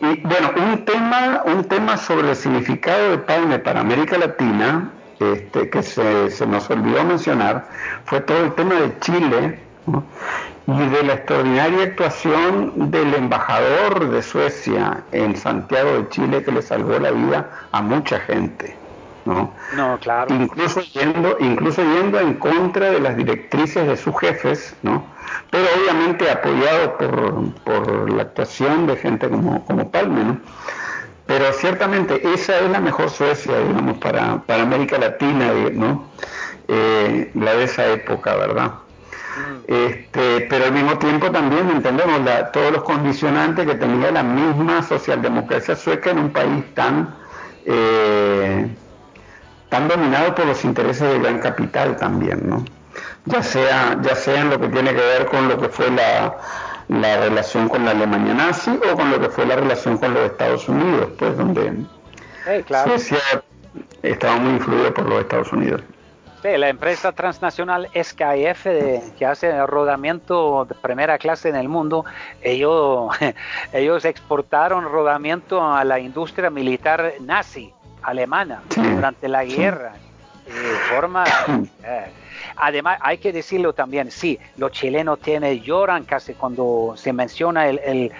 [0.00, 4.90] y bueno, un tema, un tema sobre el significado de Palme para América Latina
[5.20, 7.68] este, que se, nos olvidó mencionar
[8.04, 9.58] fue todo el tema de Chile
[10.66, 16.60] y de la extraordinaria actuación del embajador de Suecia en Santiago de Chile que le
[16.60, 18.76] salvó la vida a mucha gente.
[19.24, 19.52] ¿no?
[19.74, 20.34] No, claro.
[20.34, 25.04] Incluso yendo, incluso yendo en contra de las directrices de sus jefes, ¿no?
[25.50, 30.40] Pero obviamente apoyado por, por la actuación de gente como, como Palme, ¿no?
[31.26, 36.08] Pero ciertamente esa es la mejor Suecia, digamos, para, para América Latina, ¿no?
[36.68, 38.66] Eh, la de esa época, ¿verdad?
[39.36, 39.72] Mm.
[39.72, 44.82] Este, pero al mismo tiempo también entendemos la, todos los condicionantes que tenía la misma
[44.82, 47.14] socialdemocracia sueca en un país tan,
[47.64, 48.68] eh,
[49.68, 52.64] tan dominado por los intereses del gran capital también, ¿no?
[53.26, 56.36] Ya sea, ya sea en lo que tiene que ver con lo que fue la,
[56.88, 60.30] la relación con la Alemania nazi o con lo que fue la relación con los
[60.30, 61.84] Estados Unidos, pues donde
[62.84, 63.18] Suecia
[64.02, 65.82] estaba muy influida por los Estados Unidos.
[66.42, 68.64] Sí, la empresa transnacional SKF
[69.18, 72.04] que hace rodamiento de primera clase en el mundo,
[72.42, 73.10] ellos,
[73.72, 77.72] ellos exportaron rodamiento a la industria militar nazi
[78.02, 79.94] alemana durante la guerra.
[80.90, 81.24] forma...
[81.88, 82.10] Eh,
[82.56, 88.12] además, hay que decirlo también, sí, los chilenos tienen, lloran casi cuando se menciona el,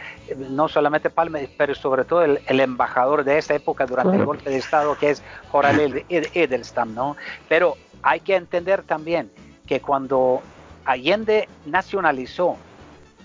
[0.50, 4.58] no solamente Palme, pero sobre todo el, embajador de esa época durante el golpe de
[4.58, 7.16] Estado, que es Jorge Edelstam, ¿no?
[7.48, 9.30] Pero hay que entender también
[9.66, 10.42] que cuando
[10.84, 12.56] Allende nacionalizó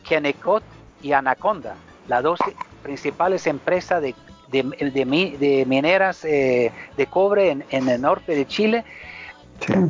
[0.07, 0.63] Kennecott
[1.01, 1.75] y Anaconda,
[2.07, 2.39] las dos
[2.81, 4.15] principales empresas de,
[4.49, 8.83] de, mineras eh, de cobre en, el norte de Chile,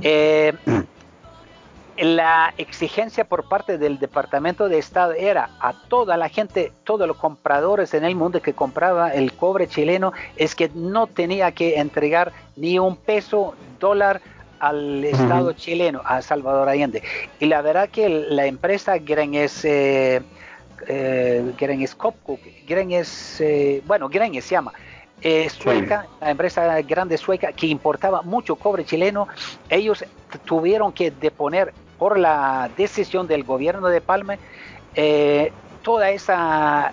[0.02, 0.54] eh,
[1.98, 7.18] la exigencia por parte del Departamento de Estado era a toda la gente, todos los
[7.18, 12.32] compradores en el mundo que compraba el cobre chileno, es que no tenía que entregar
[12.56, 14.22] ni un peso, dólar
[14.60, 17.02] al Estado chileno, a Salvador Allende.
[17.40, 20.22] Y la verdad que la empresa Grenes, eh,
[20.88, 21.98] eh, Grenes
[22.68, 24.72] Grenes, eh, bueno, Grenes se llama,
[25.22, 29.28] eh, sueca, la empresa grande sueca que importaba mucho cobre chileno,
[29.70, 30.04] ellos
[30.46, 34.38] tuvieron que deponer por la decisión del gobierno de Palma
[34.96, 35.52] eh,
[35.84, 36.92] toda esa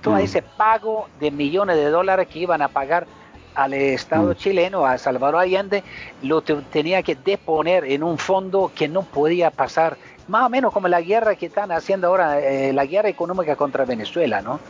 [0.00, 0.18] todo mm.
[0.18, 3.06] ese pago de millones de dólares que iban a pagar
[3.54, 4.34] al Estado mm.
[4.34, 5.82] chileno, a Salvador Allende,
[6.22, 9.96] lo tenía que deponer en un fondo que no podía pasar,
[10.28, 13.84] más o menos como la guerra que están haciendo ahora, eh, la guerra económica contra
[13.84, 14.60] Venezuela, ¿no?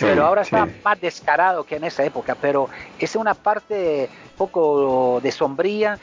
[0.00, 2.68] Pero ahora está más descarado que en esa época, pero
[2.98, 5.98] es una parte poco de sombría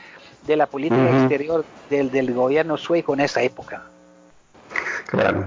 [0.46, 3.84] de la política exterior del, del gobierno sueco en esa época.
[5.08, 5.46] Claro.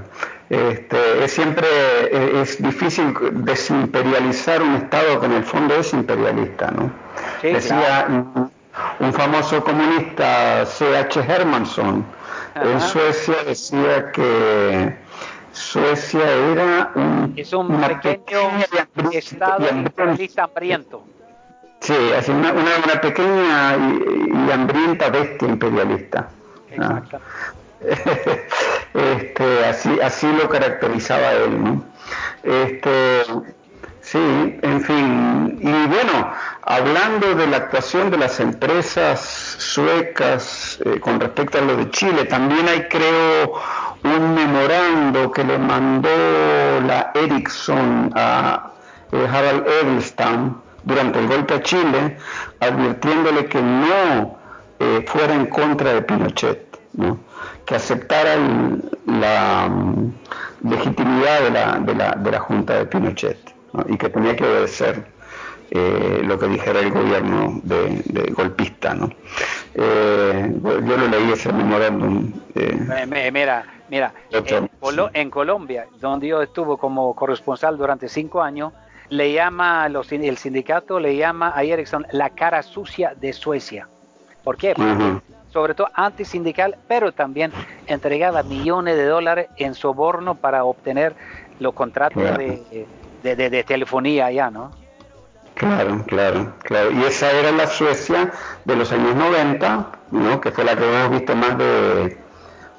[0.51, 1.67] Este, es siempre
[2.43, 6.93] es difícil desimperializar un Estado que en el fondo es imperialista, ¿no?
[7.43, 8.07] Decía
[9.01, 11.21] un, famoso comunista, C.H.
[11.21, 12.05] Hermansson,
[12.57, 14.95] en Suecia decía que
[15.55, 18.65] Suecia era un, es un pequeño
[19.13, 21.05] Estado imperialista hambriento.
[21.79, 26.29] Sí, es una, una, pequeña y, hambrienta bestia imperialista.
[26.71, 27.21] Exacto.
[28.95, 31.85] este, así, así lo caracterizaba él, ¿no?
[32.43, 33.23] Este,
[34.01, 34.19] sí,
[34.63, 36.33] en fin, y bueno,
[36.63, 39.21] hablando de la actuación de las empresas
[39.59, 43.61] suecas eh, con respecto a lo de Chile, también hay, creo,
[44.05, 46.09] un memorando que le mandó
[46.87, 48.71] la Ericsson a
[49.13, 52.17] eh, Harald Edelstam durante el golpe a Chile,
[52.61, 54.39] advirtiéndole que no
[54.79, 57.19] eh, fuera en contra de Pinochet, ¿no?
[57.65, 58.37] que aceptara
[59.07, 60.13] la mm,
[60.69, 63.39] legitimidad de la, de, la, de la, Junta de Pinochet
[63.89, 65.05] y que tenía que obedecer
[65.71, 68.95] eh, lo que dijera el gobierno de, golpista.
[68.95, 69.11] ¿no?
[69.75, 72.33] Eh, yo lo leí ese memorándum.
[72.55, 78.73] Eh, mira, mira en, Colombia, donde yo estuve como corresponsal durante cinco años,
[79.09, 83.89] le llama los, el sindicato le llama a Ericsson la cara sucia de Suecia.
[84.43, 84.75] ¿Por qué?
[84.75, 85.21] Porque
[85.55, 87.53] sobre todo antisindical, pero también
[87.87, 91.15] entregaba millones de dólares en soborno para obtener
[91.61, 92.87] los contratos de,
[93.23, 94.73] de, telefonía allá, ¿no?
[95.55, 96.91] Claro, claro, claro.
[96.91, 98.33] Y esa era la Suecia
[98.65, 100.41] de los años 90, ¿no?
[100.41, 102.19] Que fue la que hemos visto más de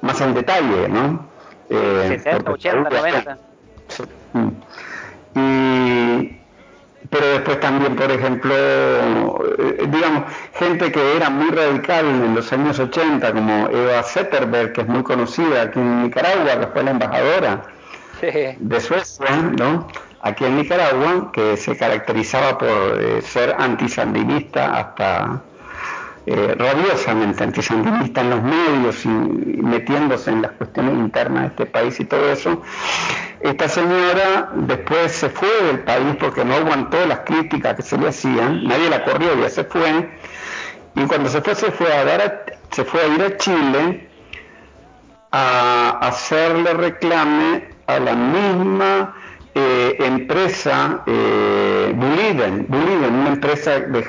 [0.02, 1.26] más en detalle, ¿no?
[1.70, 3.38] Eh, 70, 80, 90.
[5.34, 6.36] Y,
[7.10, 10.24] pero después también, por ejemplo, eh, digamos,
[10.54, 15.02] gente que era muy radical en los años 80, como Eva Zetterberg, que es muy
[15.02, 17.62] conocida aquí en Nicaragua, que fue la embajadora
[18.20, 19.26] de Suecia,
[19.58, 19.88] ¿no?
[20.22, 22.68] Aquí en Nicaragua, que se caracterizaba por
[23.00, 25.42] eh, ser antisandinista hasta
[26.26, 32.00] eh, rabiosamente antisandinista en los medios y, metiéndose en las cuestiones internas de este país
[32.00, 32.62] y todo eso.
[33.40, 38.08] Esta señora después se fue del país porque no aguantó las críticas que se le
[38.08, 40.10] hacían, nadie la corrió, ya se fue,
[40.96, 44.08] y cuando se fue se fue a, dar se fue a ir a Chile
[45.30, 49.14] a hacerle reclame a la misma
[49.58, 54.06] eh, empresa eh, Buliden, una empresa de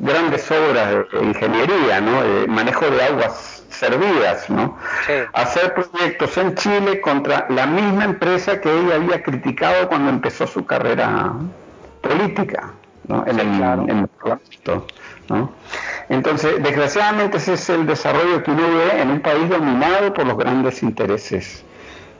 [0.00, 2.20] grandes obras de ingeniería, ¿no?
[2.20, 4.76] de manejo de aguas servidas, ¿no?
[5.34, 10.66] hacer proyectos en Chile contra la misma empresa que ella había criticado cuando empezó su
[10.66, 11.32] carrera
[12.00, 12.72] política
[13.06, 13.24] ¿no?
[13.24, 13.46] en, el,
[13.88, 14.10] en
[15.28, 15.52] ¿no?
[16.08, 20.36] Entonces, desgraciadamente ese es el desarrollo que uno ve en un país dominado por los
[20.36, 21.64] grandes intereses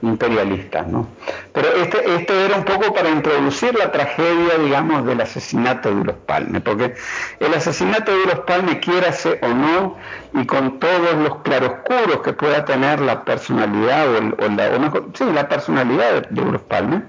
[0.02, 1.08] imperialistas, ¿no?
[1.52, 6.16] Pero este, esto era un poco para introducir la tragedia, digamos, del asesinato de los
[6.16, 6.94] Palme, porque
[7.40, 9.96] el asesinato de los Palme, quiérase o no,
[10.34, 16.28] y con todos los claroscuros que pueda tener la personalidad, o, la, sí, la personalidad
[16.28, 17.02] de, los Palme,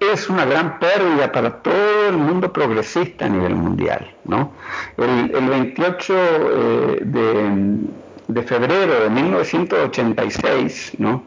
[0.00, 4.14] es una gran pérdida para todo el mundo progresista a nivel mundial.
[4.24, 4.52] ¿no?
[4.96, 6.98] El, 28 eh,
[8.28, 11.24] de, febrero de 1986 ¿no?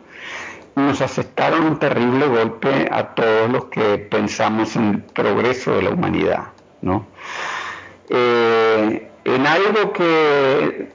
[0.75, 5.89] Nos aceptaron un terrible golpe a todos los que pensamos en el progreso de la
[5.91, 6.47] humanidad.
[6.81, 7.05] ¿no?
[8.09, 10.91] Eh, en algo que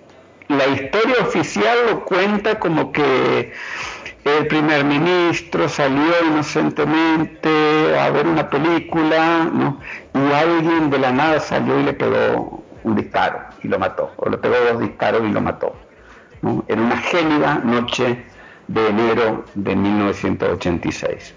[0.48, 3.52] la historia oficial lo cuenta como que
[4.24, 7.48] el primer ministro salió inocentemente
[7.98, 9.80] a ver una película, ¿no?
[10.14, 14.28] Y alguien de la nada salió y le pegó un disparo y lo mató, o
[14.28, 15.76] le pegó dos disparos y lo mató.
[16.68, 18.25] En una gélida noche
[18.68, 21.34] de enero de 1986.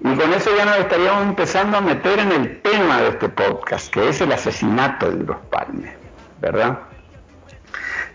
[0.00, 3.92] Y con eso ya nos estaríamos empezando a meter en el tema de este podcast,
[3.92, 5.94] que es el asesinato de los Palme,
[6.40, 6.80] ¿verdad?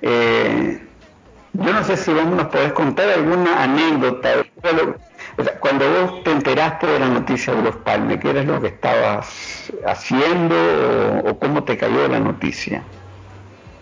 [0.02, 0.80] Eh,
[1.54, 4.30] yo no sé si vos nos podés contar alguna anécdota.
[5.60, 9.72] cuando vos te enteraste de la noticia de los Palmes, ¿qué era lo que estabas
[9.86, 10.56] haciendo
[11.26, 12.84] o, cómo te cayó la noticia?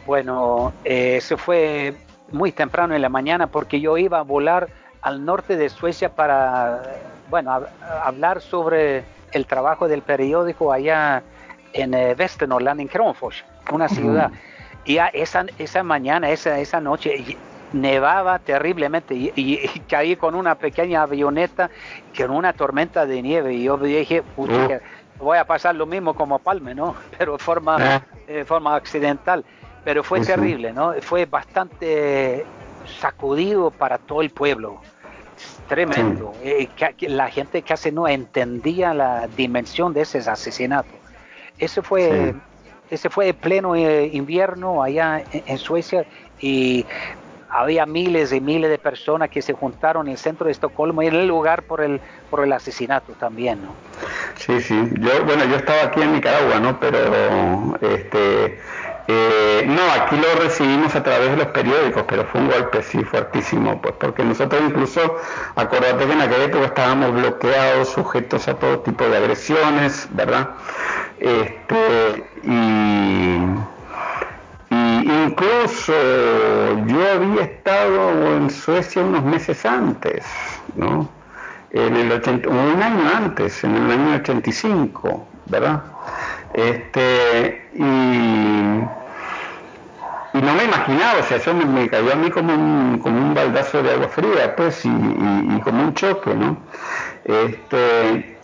[0.06, 1.93] Bueno, eh, eso fue
[2.32, 4.69] muy temprano en la mañana porque yo iba a volar
[5.01, 6.82] al norte de Suecia para,
[7.30, 7.65] bueno,
[8.03, 11.23] hablar sobre el trabajo del periódico allá
[11.73, 14.32] en eh, Västernorrland, en Kronfors, una ciudad.
[14.86, 17.38] Y ya esa, esa mañana, esa, esa noche,
[17.73, 19.59] nevaba terriblemente y,
[19.89, 21.69] caí con una pequeña avioneta
[22.17, 24.23] con una tormenta de nieve y yo dije,
[25.19, 26.95] voy a pasar lo mismo como Palme, ¿no?
[27.17, 28.01] Pero de forma, ah.
[28.45, 29.43] forma accidental.
[29.88, 30.95] Pero fue terrible, ¿no?
[30.99, 32.43] Fue bastante
[32.99, 34.81] sacudido para todo el pueblo.
[35.69, 36.33] Tremendo.
[36.43, 36.67] Eh,
[37.07, 40.89] la gente casi no entendía la dimensión de ese asesinato.
[41.57, 42.35] Ese fue,
[42.89, 46.05] ese fue pleno eh, invierno allá en Suecia
[46.41, 46.85] y
[47.49, 51.07] había miles y miles de personas que se juntaron en el centro de Estocolmo y
[51.07, 53.73] en el lugar por el, por el asesinato también, ¿no?
[54.35, 54.75] Sí, sí.
[54.99, 56.77] Yo, bueno, yo estaba aquí en Nicaragua, ¿no?
[56.77, 58.59] Pero, este,
[59.08, 63.03] eh, no, aquí lo recibimos a través de los periódicos, pero fue un golpe, sí,
[63.03, 65.18] fuertísimo, pues, porque nosotros incluso,
[65.55, 70.49] acordate que en aquella época estábamos bloqueados, sujetos a todo tipo de agresiones, ¿verdad?
[71.20, 73.28] Este, y
[75.28, 75.93] Incluso
[76.88, 80.26] yo había estado en Suecia unos meses antes,
[80.76, 81.08] ¿no?
[81.72, 85.84] En el 80, un año antes, en el año 85, ¿verdad?
[86.54, 87.84] Este, y,
[90.38, 93.34] y no me imaginaba, o sea, eso me, cayó a mí como un, como un
[93.34, 96.58] baldazo de agua fría, pues, y, y como un choque, ¿no?
[97.26, 98.38] Este,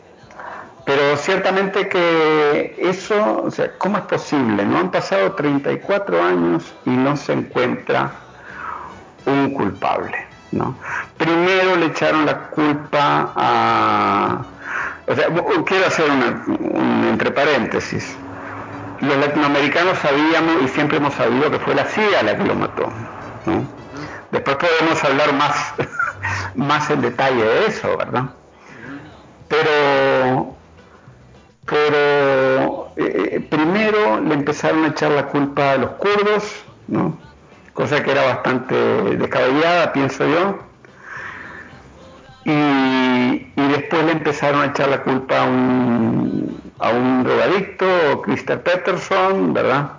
[0.86, 4.66] pero ciertamente que eso, o sea, ¿cómo es posible?
[4.66, 8.12] No han pasado 34 años y no se encuentra
[9.26, 10.76] un culpable, ¿no?
[11.18, 14.42] Primero le echaron la culpa a...
[15.08, 15.28] O sea,
[15.66, 18.16] quiero hacer un entre paréntesis.
[19.02, 22.90] Los latinoamericanos sabíamos y siempre hemos sabido que fue la CIA la que lo mató.
[24.32, 25.74] Después podemos hablar más,
[26.56, 28.30] más en detalle de eso, ¿verdad?
[29.50, 30.56] Pero
[31.66, 36.64] pero eh, primero le empezaron a echar la culpa a los kurdos,
[37.74, 40.60] cosa que era bastante descabellada, pienso yo,
[42.46, 49.54] y, después le empezaron a echar la culpa a un, a un drogadicto, Christer Peterson,
[49.54, 49.94] ¿verdad?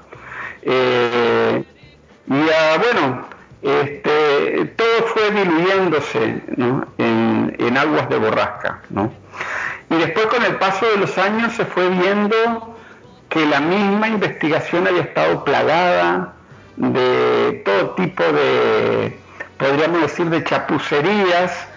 [0.63, 1.65] Eh,
[2.27, 3.27] y a, bueno,
[3.63, 9.13] este, todo fue diluyéndose en, en aguas de borrasca, ¿no?
[9.91, 12.77] Y después con el paso de los años se fue viendo
[13.29, 16.35] que la misma investigación había estado plagada
[16.77, 19.19] de todo tipo de,
[19.59, 21.69] podríamos decir, de chapucerías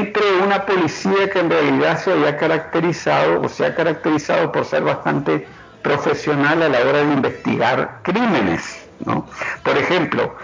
[0.00, 4.82] entre una policía que en realidad se había caracterizado o se ha caracterizado por ser
[4.82, 5.46] bastante
[5.82, 8.86] profesional a la hora de investigar crímenes.
[9.04, 9.26] ¿no?
[9.62, 10.34] Por ejemplo,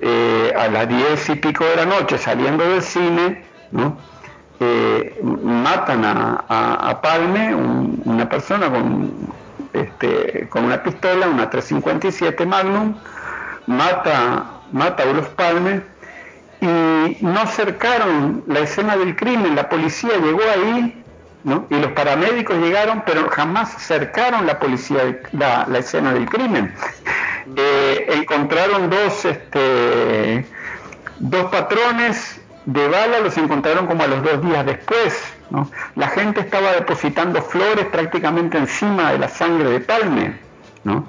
[0.00, 3.96] eh, a las diez y pico de la noche saliendo del cine, ¿no?
[5.42, 9.12] matan a, Palme, una persona con,
[9.72, 12.96] este, con una pistola, una 357 Magnum,
[13.68, 15.82] mata, mata a Ulos Palme
[16.60, 21.04] y no cercaron la escena del crimen, la policía llegó ahí
[21.70, 26.74] y los paramédicos llegaron, pero jamás cercaron la policía la, la escena del crimen.
[27.56, 30.44] Eh, encontraron dos, este,
[31.18, 35.32] dos patrones de bala los encontraron como a los dos días después.
[35.50, 35.70] ¿no?
[35.94, 40.38] La gente estaba depositando flores prácticamente encima de la sangre de Palme.
[40.84, 41.06] ¿no?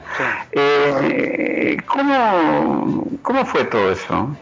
[0.51, 4.35] Eh, ¿cómo, fue todo eso?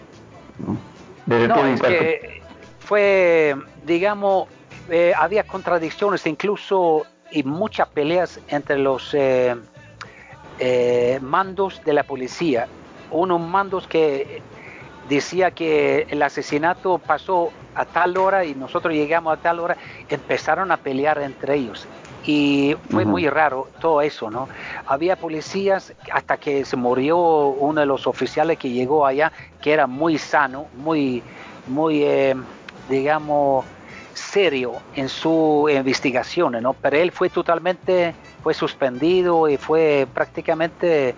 [1.27, 2.41] Desde
[2.79, 3.53] fue,
[3.85, 4.47] digamos,
[4.89, 9.55] eh, había contradicciones incluso y muchas peleas entre los eh,
[10.59, 12.67] eh, mandos de la policía.
[13.11, 14.41] Unos mandos que
[15.09, 19.75] decía que el asesinato pasó a tal hora y nosotros llegamos a tal hora,
[20.07, 21.85] empezaron a pelear entre ellos.
[22.27, 24.49] Y fue muy raro todo eso, ¿no?
[24.85, 29.87] Había policías hasta que se murió uno de los oficiales que llegó allá, que era
[29.87, 31.23] muy sano, muy,
[31.67, 32.35] muy, eh,
[32.89, 33.63] digamos,
[34.13, 36.73] serio en su investigación, ¿no?
[36.73, 38.13] Pero él fue totalmente,
[38.43, 41.15] fue suspendido y fue prácticamente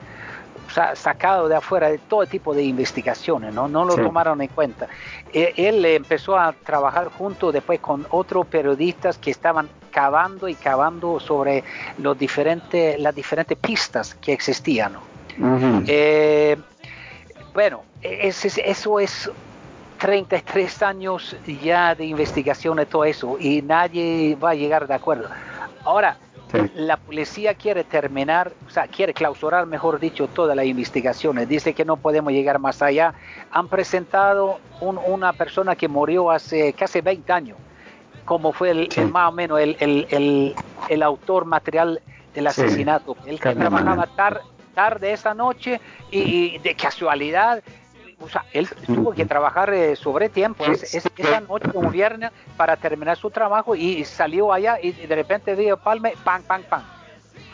[0.69, 4.87] sacado de afuera de todo tipo de investigaciones, no, no lo tomaron en cuenta.
[5.33, 11.19] E, él empezó a trabajar junto después con otros periodistas que estaban cavando y cavando
[11.19, 11.63] sobre
[11.97, 14.93] los diferentes, las diferentes pistas que existían.
[15.87, 16.57] Eh,
[17.53, 19.31] bueno, eso es
[19.99, 25.29] 33 años ya de investigación de todo eso y nadie va a llegar de acuerdo.
[25.83, 26.17] Ahora,
[26.75, 31.47] la policía quiere terminar, o sea, quiere clausurar, mejor dicho, todas las investigaciones.
[31.47, 33.13] Dice que no podemos llegar más allá.
[33.51, 37.57] Han presentado una persona que murió hace casi 20 años,
[38.25, 40.55] como fue el, más o menos el,
[40.89, 42.01] el, autor material
[42.33, 43.15] del asesinato.
[43.25, 44.07] Él que trabajaba
[44.73, 45.79] tarde esa noche
[46.11, 47.61] y de casualidad
[48.21, 53.17] o sea, él tuvo que trabajar eh, sobre tiempo esa noche, un viernes, para terminar
[53.17, 56.83] su trabajo y salió allá y de repente vio Palme, pan, pan, pan.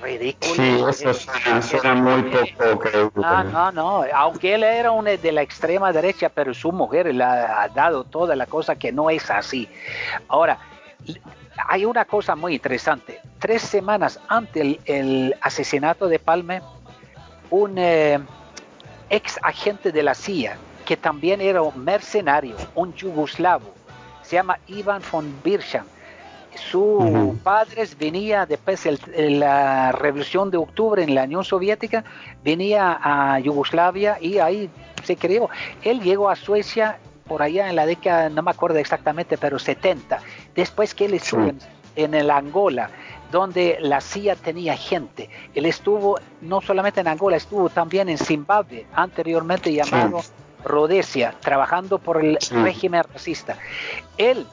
[0.02, 0.92] Ridículo.
[0.92, 1.14] Sí, eso
[1.62, 3.12] suena, muy poco creíble.
[3.16, 4.06] No, no, no.
[4.14, 8.36] Aunque él era un de la extrema derecha, pero su mujer le ha dado toda
[8.36, 9.70] la cosa que no es así.
[10.28, 10.60] Ahora,
[11.68, 13.22] hay una cosa muy interesante.
[13.40, 16.62] Tres semanas antes el, asesinato de Palme,
[17.50, 17.78] un...
[17.78, 18.20] Eh,
[19.16, 23.74] ex agente de la CIA, que también era un mercenario, un yugoslavo,
[24.22, 25.86] se llama Ivan von Birchan.
[26.72, 32.04] Su padre venía después de la revolución de octubre en la Unión Soviética,
[32.44, 34.70] venía a Yugoslavia y ahí
[35.04, 35.50] se crió.
[35.84, 36.98] Él llegó a Suecia
[37.28, 40.20] por allá en la década, no me acuerdo exactamente, pero 70.
[40.56, 41.52] Después que él estuvo
[41.96, 42.90] en el Angola,
[43.32, 45.30] donde la CIA tenía gente.
[45.54, 50.22] Él estuvo no solamente en Angola, estuvo también en Zimbabue, anteriormente llamado
[50.64, 53.58] Rhodesia, trabajando por el régimen racista.
[54.18, 54.48] Él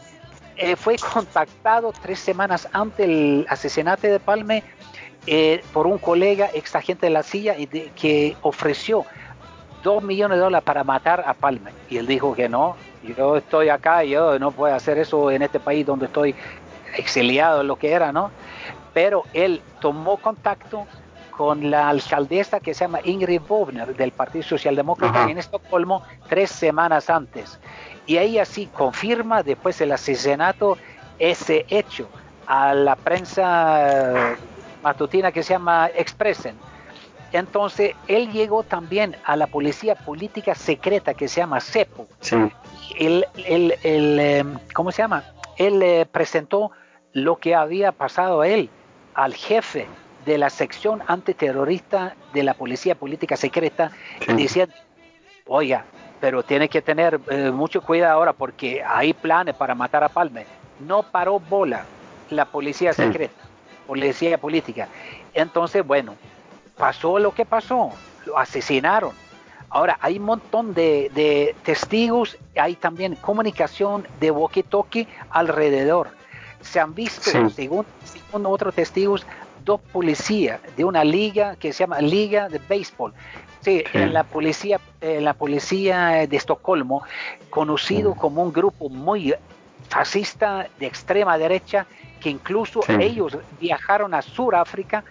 [0.57, 4.62] eh, fue contactado tres semanas antes del asesinato de Palme
[5.27, 9.07] eh, por un colega ex agente de la CIA y que ofreció
[9.83, 11.70] dos millones de dólares para matar a Palme.
[11.89, 12.77] Y él dijo que no,
[13.16, 16.35] yo estoy acá, yo no puedo hacer eso en este país donde estoy
[16.97, 18.30] exiliado, lo que era, ¿no?
[18.95, 20.86] Pero él tomó contacto
[21.30, 27.09] con la alcaldesa que se llama Ingrid Bovner del Partido Socialdemócrata en Estocolmo tres semanas
[27.09, 27.59] antes.
[28.07, 30.76] Y ella sí confirma después del asesinato
[31.18, 32.09] ese hecho
[32.47, 34.36] a la prensa
[34.82, 36.55] matutina que se llama Expressen.
[37.32, 42.07] Entonces, él llegó también a la policía política secreta que se llama CEPO.
[42.20, 42.36] Sí.
[42.99, 43.24] Él,
[43.82, 45.24] em, ¿Cómo se llama?
[45.57, 46.72] Él eh, presentó
[47.12, 48.70] lo que había pasado a él,
[49.14, 49.86] al jefe
[50.24, 53.90] de la sección antiterrorista de la Policía Política Secreta,
[54.36, 54.74] diciendo,
[55.46, 55.84] oiga,
[56.20, 60.46] pero tiene que tener eh, mucho cuidado ahora porque hay planes para matar a Palme.
[60.80, 61.84] No paró bola
[62.30, 63.42] la policía secreta,
[63.86, 64.88] policía política.
[65.34, 66.14] Entonces, bueno,
[66.76, 67.90] pasó lo que pasó,
[68.24, 69.12] lo asesinaron.
[69.68, 76.22] Ahora, hay un montón de, testigos, hay también comunicación de walkie-talkie alrededor
[76.62, 77.84] se han visto, según,
[78.32, 79.26] otros testigos,
[79.64, 83.12] dos policías de una liga que se llama Liga de Béisbol.
[83.60, 87.04] Sí, en la policía, en la policía de Estocolmo,
[87.48, 89.34] conocido como un grupo muy
[89.88, 91.86] fascista de extrema derecha,
[92.20, 95.04] que incluso ellos viajaron a Sudáfrica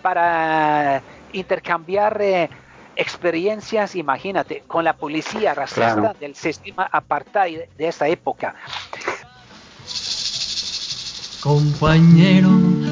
[0.00, 2.48] para intercambiar eh,
[2.96, 8.54] experiencias, imagínate, con la policía racista del sistema apartheid de esa época.
[11.42, 12.50] Compañero,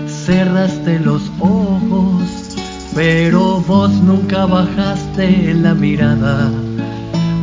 [0.09, 2.57] cerraste los ojos,
[2.93, 6.51] pero vos nunca bajaste la mirada.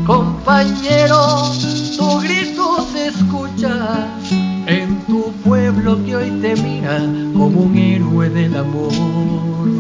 [0.05, 1.49] Compañero,
[1.97, 4.05] tu grito se escucha
[4.65, 6.99] en tu pueblo que hoy te mira
[7.33, 9.77] como un héroe del amor.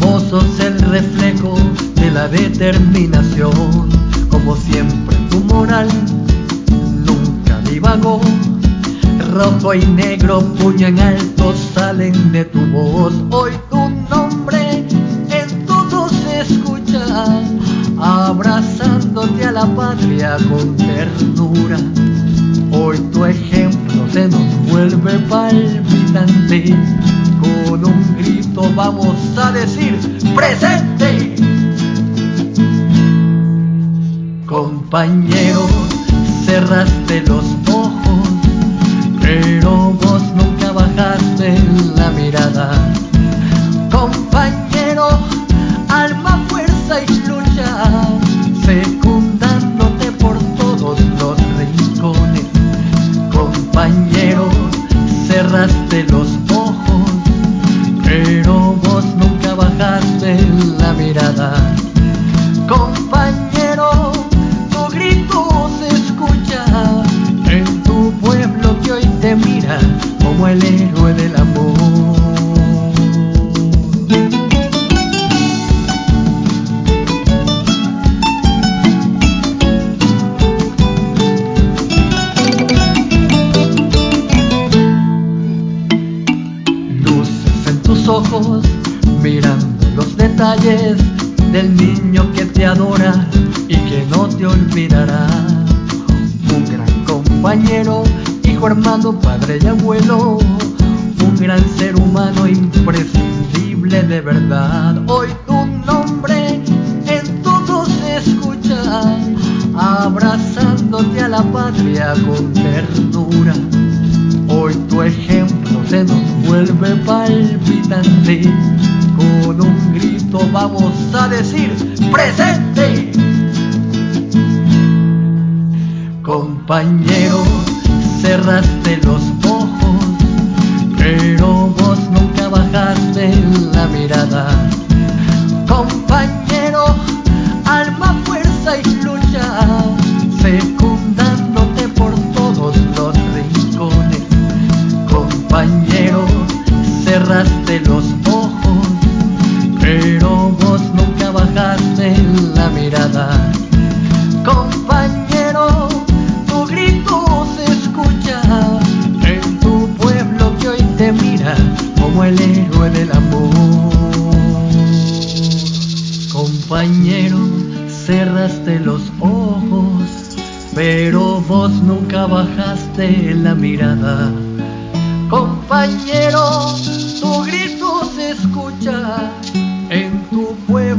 [0.00, 1.56] Vos sos el reflejo
[1.96, 3.88] de la determinación,
[4.30, 5.88] como siempre tu moral
[7.78, 8.20] divago.
[9.32, 13.12] Rojo y negro, puño en alto, salen de tu voz.
[13.30, 14.84] Hoy tu nombre
[15.30, 17.04] en todo se escucha,
[18.00, 21.78] abrazándote a la patria con ternura.
[22.72, 26.76] Hoy tu ejemplo se nos vuelve palpitante.
[27.40, 29.98] Con un grito vamos a decir
[30.36, 31.34] presente.
[34.46, 35.66] Compañero,
[36.46, 38.28] cerraste los ojos,
[39.20, 41.58] pero vos nunca bajaste
[41.96, 42.70] la mirada.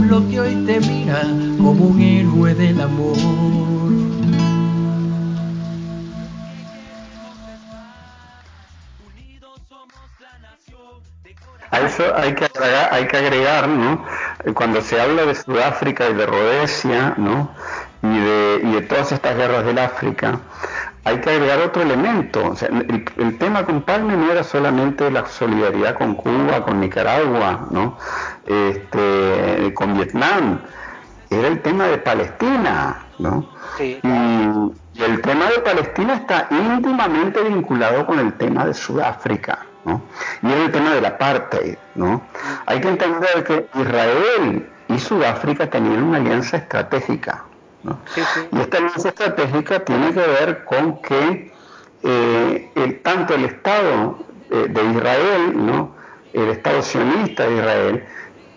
[0.09, 1.21] Pueblo que hoy te mira
[1.57, 3.15] como un héroe del amor.
[11.71, 14.03] A eso hay que agregar, hay que agregar ¿no?
[14.55, 17.51] Cuando se habla de Sudáfrica y de Rhodesia, ¿no?
[18.01, 20.39] Y de, y de todas estas guerras del África,
[21.09, 22.51] hay que agregar otro elemento.
[22.51, 26.79] O sea, el, el tema con Palme no era solamente la solidaridad con Cuba, con
[26.79, 27.97] Nicaragua, ¿no?
[28.45, 30.61] Este, con Vietnam,
[31.29, 33.49] era el tema de Palestina, ¿no?
[33.77, 33.99] Sí.
[34.03, 40.01] Y el tema de Palestina está íntimamente vinculado con el tema de Sudáfrica, ¿no?
[40.41, 42.21] Y era el tema del apartheid, ¿no?
[42.65, 47.45] Hay que entender que Israel y Sudáfrica tenían una alianza estratégica,
[47.83, 47.99] ¿no?
[48.13, 48.41] Sí, sí.
[48.51, 51.51] Y esta alianza estratégica tiene que ver con que
[52.03, 54.19] eh, el- tanto el Estado
[54.51, 55.95] eh, de Israel, ¿no?
[56.33, 58.03] el Estado sionista de Israel,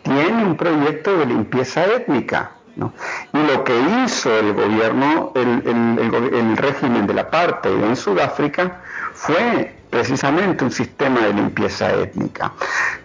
[0.03, 2.53] tiene un proyecto de limpieza étnica.
[2.77, 2.93] ¿no?
[3.35, 8.81] Y lo que hizo el gobierno, el, régimen del apartheid en Sudáfrica
[9.13, 12.51] fue precisamente un sistema de limpieza étnica.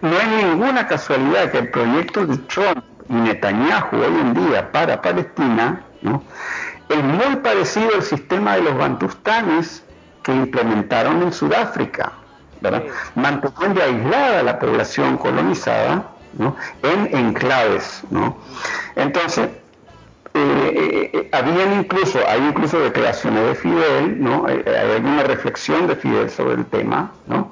[0.00, 5.00] No es ninguna casualidad que el proyecto de Trump y Netanyahu hoy en día para
[5.02, 6.22] Palestina ¿no?
[6.88, 9.84] es muy parecido al sistema de los bantustanes
[10.22, 12.12] que implementaron en Sudáfrica,
[12.60, 12.84] ¿verdad?
[13.14, 16.56] manteniendo aislada la población colonizada ¿no?
[16.82, 18.02] en enclaves.
[18.10, 18.36] ¿no?
[18.96, 19.48] Entonces,
[20.34, 24.46] eh, eh, habían incluso, hay incluso declaraciones de Fidel, ¿no?
[24.46, 27.50] hay, hay alguna reflexión de Fidel sobre el tema, ¿no?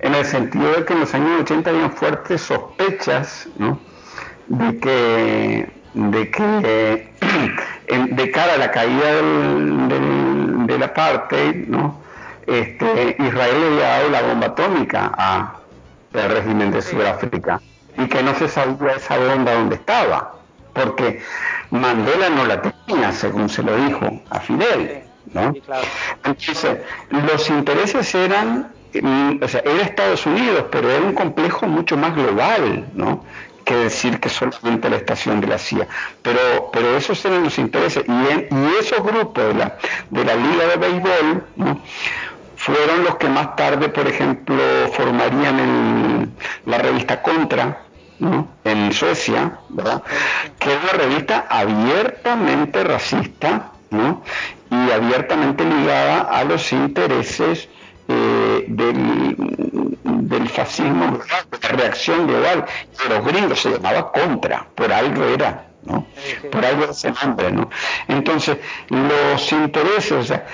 [0.00, 3.78] en el sentido de que en los años 80 habían fuertes sospechas ¿no?
[4.48, 7.11] de que, de que
[7.86, 12.00] en- de cara a la caída del, del, del apartheid, ¿no?
[12.46, 15.54] este, Israel le había dado la bomba atómica a-
[16.14, 17.60] al régimen de Sudáfrica
[17.96, 20.34] y que no se sabía esa bomba dónde estaba,
[20.72, 21.20] porque
[21.70, 25.02] Mandela no la tenía, según se lo dijo a Fidel.
[25.32, 25.52] ¿no?
[26.24, 26.78] Entonces,
[27.10, 32.14] los intereses eran, mm, o sea, era Estados Unidos, pero era un complejo mucho más
[32.14, 33.24] global, ¿no?
[33.72, 35.88] Que decir que solamente la estación de la CIA.
[36.20, 38.04] Pero, pero esos eran los intereses.
[38.06, 39.78] Y, esos grupos de la,
[40.10, 41.44] de la Liga de Béisbol
[42.56, 44.62] fueron los que más tarde, por ejemplo,
[44.92, 46.28] formarían el,
[46.66, 47.78] la revista Contra,
[48.64, 50.02] en Suecia, ¿verdad?
[50.60, 54.22] que es una revista abiertamente racista ¿no?
[54.70, 57.68] y abiertamente ligada a los intereses
[58.06, 62.64] eh, del, del, fascismo de la reacción global.
[63.02, 66.06] De los gringos se llamaba contra, por algo era, ¿no?
[66.50, 67.70] Por algo ese nombre, ¿no?
[68.08, 68.58] Entonces,
[68.88, 70.46] los intereses, o sea,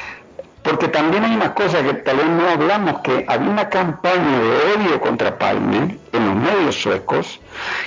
[0.63, 4.75] porque también hay una cosa que tal vez no hablamos, que había una campaña de
[4.77, 7.41] odio contra Palme en los medios suecos,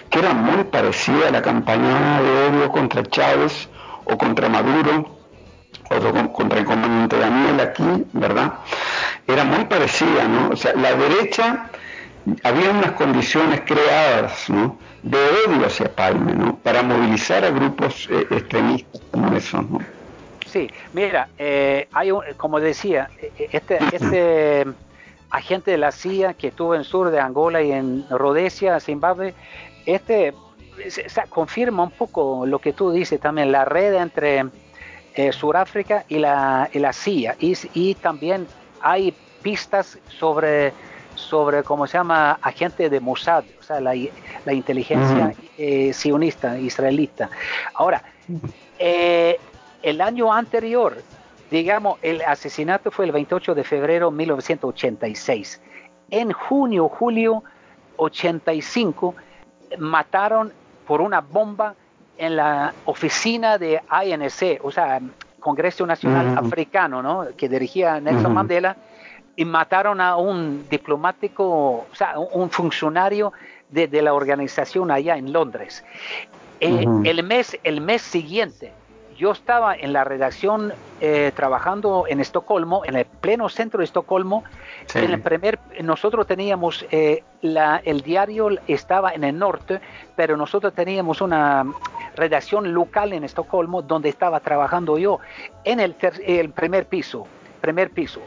[0.09, 3.69] que era muy parecida a la campaña de odio contra Chávez
[4.05, 5.20] o contra Maduro
[5.91, 8.53] o contra el comandante Daniel aquí, ¿verdad?
[9.27, 10.49] Era muy parecida, ¿no?
[10.49, 11.69] O sea, la derecha,
[12.43, 14.77] había unas condiciones creadas, ¿no?
[15.03, 16.55] De odio hacia Palme, ¿no?
[16.57, 19.79] Para movilizar a grupos eh, extremistas como esos, ¿no?
[20.45, 24.65] Sí, mira, eh, hay como decía, eh, este, este
[25.29, 29.33] agente de la CIA que estuvo en sur de Angola y en Rhodesia, Zimbabue,
[29.85, 30.33] este
[31.29, 34.45] confirma un poco lo que tú dices también, la red entre
[35.15, 38.47] eh, Sudáfrica y la, la CIA, y, también
[38.81, 40.73] hay pistas sobre
[41.15, 43.93] sobre cómo se llama agente de Mossad, o sea, la,
[44.45, 45.33] la inteligencia
[45.91, 47.29] sionista israelita.
[47.73, 48.01] Ahora,
[48.79, 49.37] eh,
[49.83, 51.03] el año anterior,
[51.49, 55.61] digamos, el asesinato fue el 28 de febrero de 1986.
[56.09, 57.43] En junio, julio
[57.97, 59.15] 85,
[59.77, 60.51] mataron
[60.87, 61.75] por una bomba
[62.17, 64.99] en la oficina de ANC, o sea,
[65.39, 67.27] Congreso Nacional Africano, ¿no?
[67.35, 68.77] que dirigía Nelson Mandela,
[69.35, 71.45] y mataron a un diplomático,
[71.91, 73.33] o sea, un funcionario
[73.69, 75.83] de, la organización allá en Londres.
[76.59, 78.71] Eh, el, mes, el mes siguiente,
[79.21, 84.43] yo estaba en la redacción eh, trabajando en Estocolmo, en el pleno centro de Estocolmo.
[84.95, 89.79] En el primer, nosotros teníamos eh, el diario estaba en el norte,
[90.15, 91.63] pero nosotros teníamos una
[92.15, 95.19] redacción local en Estocolmo donde estaba trabajando yo
[95.65, 95.95] en el,
[96.25, 97.27] el primer piso,
[97.61, 98.21] primer piso.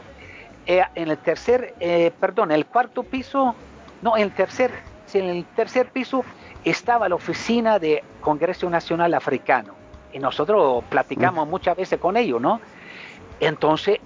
[0.65, 1.73] Eh, en el tercer,
[2.21, 3.53] perdón, el cuarto piso,
[4.01, 4.71] no, en el tercer,
[5.13, 6.23] en el tercer piso
[6.63, 9.84] estaba la oficina de Congreso Nacional Africano
[10.15, 12.61] y nosotros platicamos muchas veces con ellos, ¿no?
[13.41, 13.99] Entonces,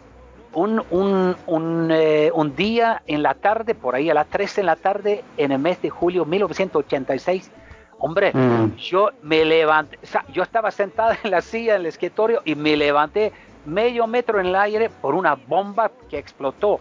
[0.54, 4.66] un, un, un, eh, un, día en la tarde, por ahí a las 13 en
[4.66, 7.52] la tarde, en el mes de julio de 1986,
[8.00, 8.76] hombre, mm.
[8.78, 12.76] yo me levanté, o sea, yo estaba sentada en la silla del escritorio y me
[12.76, 13.32] levanté
[13.68, 16.80] medio metro en el aire por una bomba que explotó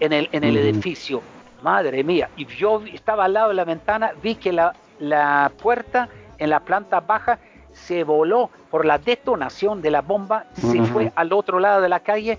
[0.00, 0.58] en el, en el mm.
[0.58, 1.22] edificio.
[1.62, 6.10] Madre mía, y yo estaba al lado de la ventana, vi que la, la puerta
[6.36, 7.38] en la planta baja
[7.84, 12.00] se voló por la detonación de la bomba, se fue al otro lado de la
[12.00, 12.38] calle.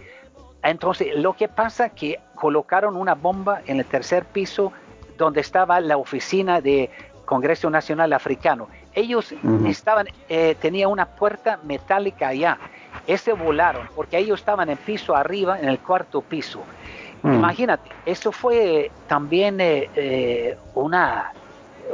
[0.64, 4.74] Entonces, lo que pasa es que colocaron una bomba en el tercer piso
[5.18, 6.90] donde estaba la oficina de
[7.26, 8.68] Congreso Nacional Africano.
[8.94, 9.34] Ellos
[9.66, 12.58] estaban, eh, tenía una puerta metálica allá.
[13.06, 16.62] Ese volaron porque ellos estaban en piso arriba, en el cuarto piso.
[17.24, 21.34] Imagínate, eso fue también eh, eh, una,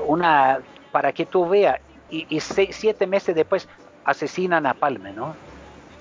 [0.05, 0.59] una,
[0.91, 1.79] para que tú veas,
[2.13, 3.67] y, siete meses después
[4.05, 5.35] asesinan a Palme, ¿no?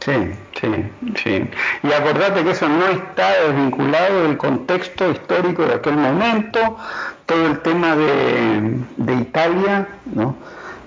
[0.01, 1.51] Sí, sí, sí.
[1.85, 6.77] Y acordate que eso no está desvinculado del contexto histórico de aquel momento,
[7.27, 10.35] todo el tema de, de Italia, ¿no?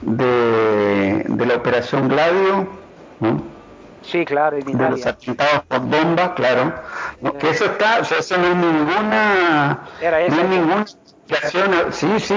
[0.02, 2.68] De, de, la operación Gladio,
[3.22, 3.42] ¿no?
[4.02, 4.86] Sí, claro, en Italia.
[4.86, 6.74] De los atentados por bomba, claro.
[7.40, 10.86] Que eso está, o sea, eso no es ninguna, Era no es ninguna
[11.92, 12.36] sí, sí,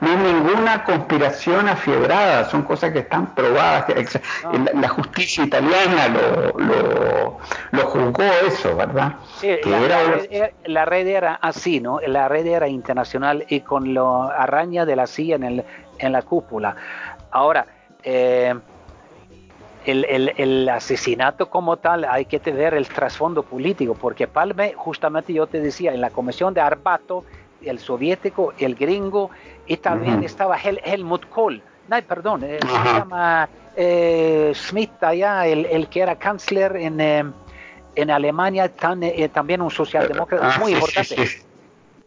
[0.00, 3.86] no hay ninguna conspiración afiebrada, son cosas que están probadas.
[4.74, 7.38] la, justicia italiana lo,
[7.70, 9.14] lo, juzgó eso, ¿verdad?
[10.64, 12.00] la, red era, así, ¿no?
[12.00, 15.64] La red era internacional y con la araña de la CIA en, el,
[15.98, 16.74] en la cúpula.
[17.30, 17.66] Ahora,
[18.02, 18.54] eh,
[19.86, 25.32] el, el, el, asesinato como tal, hay que ver el trasfondo político, porque Palme, justamente
[25.32, 27.24] yo te decía, en la comisión de Arbato,
[27.64, 29.30] el soviético, el gringo,
[29.66, 35.88] y también estaba Helmut Kohl, no, perdón, eh, se llama eh, Schmidt allá, el, el,
[35.88, 37.24] que era canciller en, eh,
[37.94, 39.02] en Alemania, tan,
[39.32, 41.14] también un socialdemócrata ah, muy importante.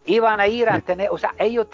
[0.06, 1.68] iban a ir a tener, o sea, ellos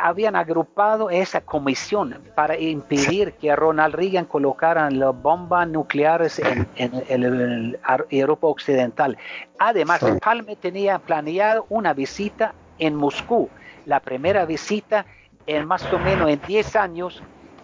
[0.00, 6.66] habían agrupado esa comisión para impedir que Ronald Reagan colocara las bombas nucleares en,
[7.08, 7.78] el,
[8.10, 9.18] Europa Occidental.
[9.58, 12.54] Además, Palme tenía planeado una visita
[12.86, 13.48] en Moscú,
[13.86, 15.06] la primera visita
[15.46, 17.22] en más o menos en 10 años.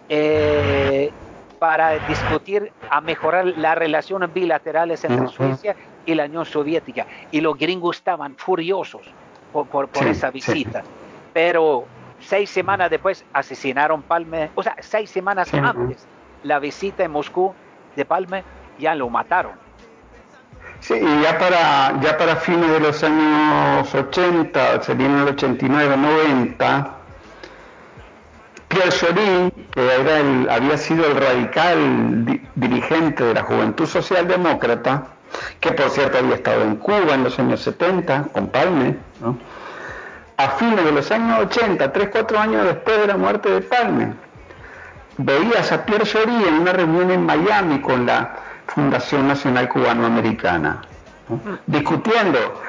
[0.09, 1.11] Eh,
[1.59, 7.05] para discutir a mejorar las relaciones bilaterales entre Suecia y la Unión Soviética.
[7.31, 9.01] Y los gringos estaban furiosos
[9.51, 10.83] por, por, esa visita.
[11.33, 11.85] Pero
[12.21, 16.07] seis semanas después asesinaron Palme, o sea, seis semanas antes
[16.43, 17.53] la visita en Moscú
[17.95, 18.43] de Palme,
[18.79, 19.53] ya lo mataron.
[20.81, 25.97] Sí, y ya para, ya para fines de los años 80, sería en el 89,
[25.97, 26.91] 90,
[28.69, 35.07] Pierre Sorin, que era el, había sido el radical dirigente de la Juventud Socialdemócrata,
[35.59, 38.95] que por cierto había estado en Cuba en los años 70 con Palme,
[40.37, 44.13] a fines de los años 80, 3, 4 años después de la muerte de Palme,
[45.17, 48.35] veías a Pierre Sorin en una reunión en Miami con la
[48.73, 50.81] Fundación Nacional Cubanoamericana,
[51.67, 52.61] discutiendo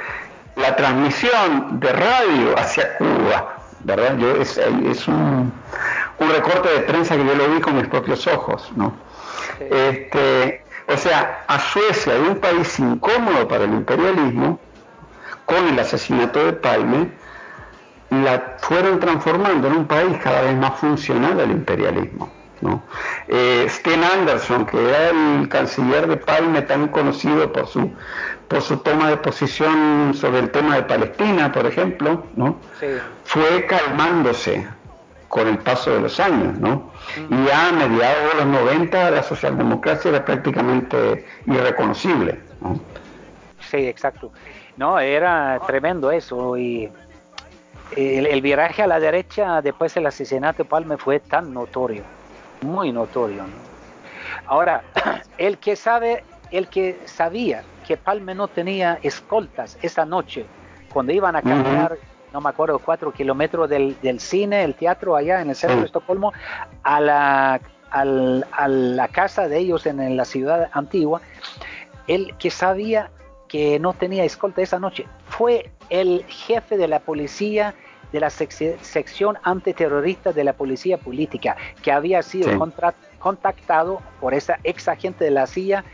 [0.57, 4.16] la transmisión de radio hacia Cuba, ¿verdad?
[4.18, 5.53] Yo, es, es un,
[6.18, 8.94] un, recorte de prensa que yo lo vi con mis propios ojos, ¿no?
[9.59, 14.59] Este, o sea, a Suecia, de un país incómodo para el imperialismo,
[15.44, 17.11] con el asesinato de Palme,
[18.11, 22.39] la fueron transformando en un país cada vez más funcional al imperialismo.
[22.61, 22.82] ¿No?
[23.28, 27.90] Eh, Sten Anderson, que era el canciller de Palme, tan conocido por su,
[28.48, 32.58] por su toma de posición sobre el tema de Palestina, por ejemplo, ¿no?
[33.24, 34.66] fue calmándose
[35.28, 36.90] con el paso de los años, ¿no?
[37.16, 42.80] Y ya a mediados de los 90 la socialdemocracia era prácticamente irreconocible, ¿no?
[43.61, 44.32] Sí, exacto.
[44.76, 46.90] No, era tremendo eso y
[47.96, 52.02] el, el, viraje a la derecha después del asesinato de Palme fue tan notorio
[52.62, 53.44] muy notorio.
[54.46, 54.82] Ahora,
[55.38, 60.46] el que sabe, el que sabía que Palme no tenía escoltas esa noche,
[60.92, 61.96] cuando iban a caminar,
[62.32, 66.32] no me acuerdo, cuatro kilómetros del, cine, el teatro allá en el centro de Estocolmo,
[66.82, 71.20] a la, a la casa de ellos en, la ciudad antigua,
[72.06, 73.11] el que sabía
[73.48, 77.74] que no tenía escolta esa noche fue el jefe de la policía
[78.12, 82.50] de la sección antiterrorista de la policía política, que había sido
[83.18, 85.84] contactado por esa ex agente de la CIA,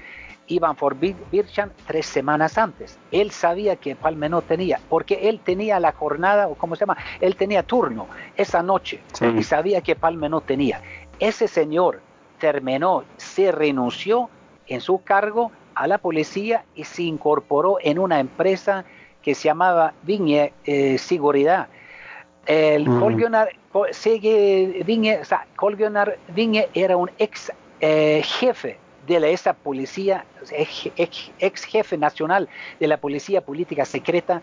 [0.49, 2.99] Ivan Forbirchan, tres semanas antes.
[3.11, 6.97] Él sabía que Palme no tenía, porque él tenía la jornada, o cómo se llama,
[7.21, 8.07] él tenía turno
[8.37, 9.01] esa noche
[9.37, 10.81] y sabía que Palme no tenía.
[11.19, 12.01] Ese señor
[12.39, 14.31] terminó, se renunció
[14.67, 18.85] en su cargo a la policía y se incorporó en una empresa
[19.23, 21.69] que se llamaba Viñe eh, Seguridad,
[22.47, 23.01] el mm.
[26.29, 32.49] Vinge, era un ex eh, jefe de la, esa policía, ex, jefe nacional
[32.81, 34.43] de la policía política secreta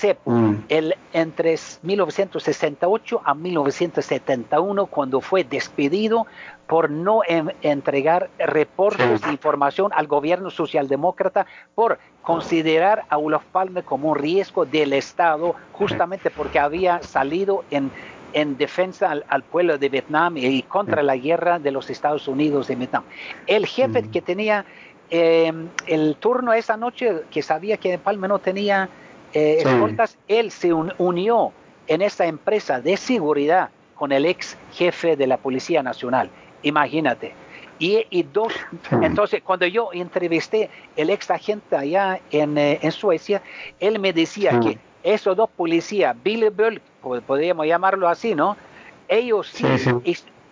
[0.00, 0.64] CEPO, mm.
[0.68, 6.26] el, entre 1968 a 1971, cuando fue despedido
[6.66, 14.10] por no entregar reportes de información al gobierno socialdemócrata por considerar a Olof Palme como
[14.10, 17.90] un riesgo del Estado, justamente porque había salido en,
[18.32, 22.76] en defensa al, pueblo de Vietnam y contra la guerra de los Estados Unidos de
[22.76, 23.02] Vietnam.
[23.46, 24.64] El jefe que tenía
[25.10, 25.52] eh,
[25.88, 28.88] el turno esa noche, que sabía que Palme no tenía
[29.32, 29.62] eh,
[30.28, 31.52] él se unió
[31.86, 36.30] en esa empresa de seguridad con el ex jefe de la Policía Nacional.
[36.62, 37.34] Imagínate.
[37.78, 38.52] Y, dos,
[38.90, 43.40] entonces cuando yo entrevisté el ex agente allá en, eh, en Suecia,
[43.78, 46.80] él me decía que esos dos policías, Billy Bull,
[47.26, 48.56] podríamos llamarlo así, ¿no?
[49.08, 49.64] Ellos sí,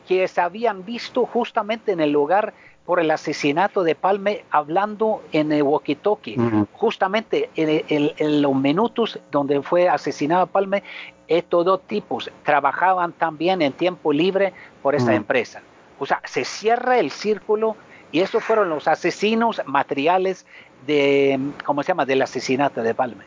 [0.09, 2.55] que se habían visto justamente en el lugar
[2.89, 6.67] por el asesinato de Palme hablando en el walkie-talkie.
[6.73, 10.83] Justamente en, los minutos donde fue asesinado Palme,
[11.27, 15.61] estos dos tipos trabajaban también en tiempo libre por esa empresa.
[15.99, 17.77] O sea, se cierra el círculo
[18.11, 20.47] y esos fueron los asesinos materiales
[20.87, 23.25] de, ¿cómo se llama?, del asesinato de Palme.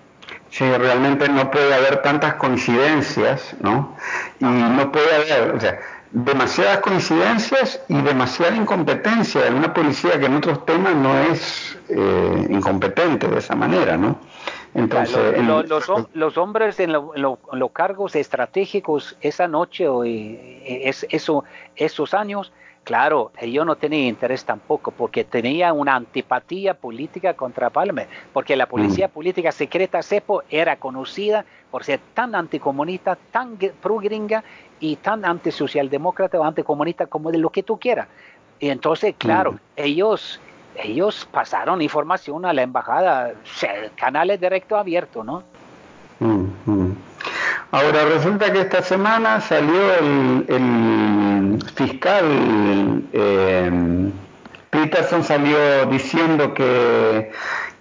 [0.50, 3.96] Sí, realmente no puede haber tantas coincidencias, ¿no?
[4.40, 5.80] Y no puede haber, o sea,
[6.12, 12.48] demasiadas coincidencias y demasiada incompetencia de una policía que en otros temas no es eh,
[12.50, 14.20] incompetente de esa manera, ¿no?
[14.74, 15.38] Entonces,
[16.14, 21.44] los, hombres en, los cargos estratégicos esa noche o eh, es, eso,
[21.76, 22.54] esos años
[22.84, 28.66] Claro, yo no tenía interés tampoco porque tenía una antipatía política contra Palme, porque la
[28.66, 29.12] policía mm.
[29.12, 34.44] política secreta CEPO era conocida por ser tan anticomunista, tan pro-gringa
[34.80, 38.08] y tan antisocialdemócrata o anticomunista como de lo que tú quieras.
[38.60, 39.60] Y entonces, claro, mm.
[39.76, 40.42] ellos,
[40.76, 43.34] ellos pasaron información a la embajada,
[43.96, 45.44] canales directos abiertos, ¿no?
[46.22, 46.92] Mm,
[47.72, 54.12] Ahora resulta que esta semana salió el, fiscal eh,
[54.70, 57.32] Peterson salió diciendo que,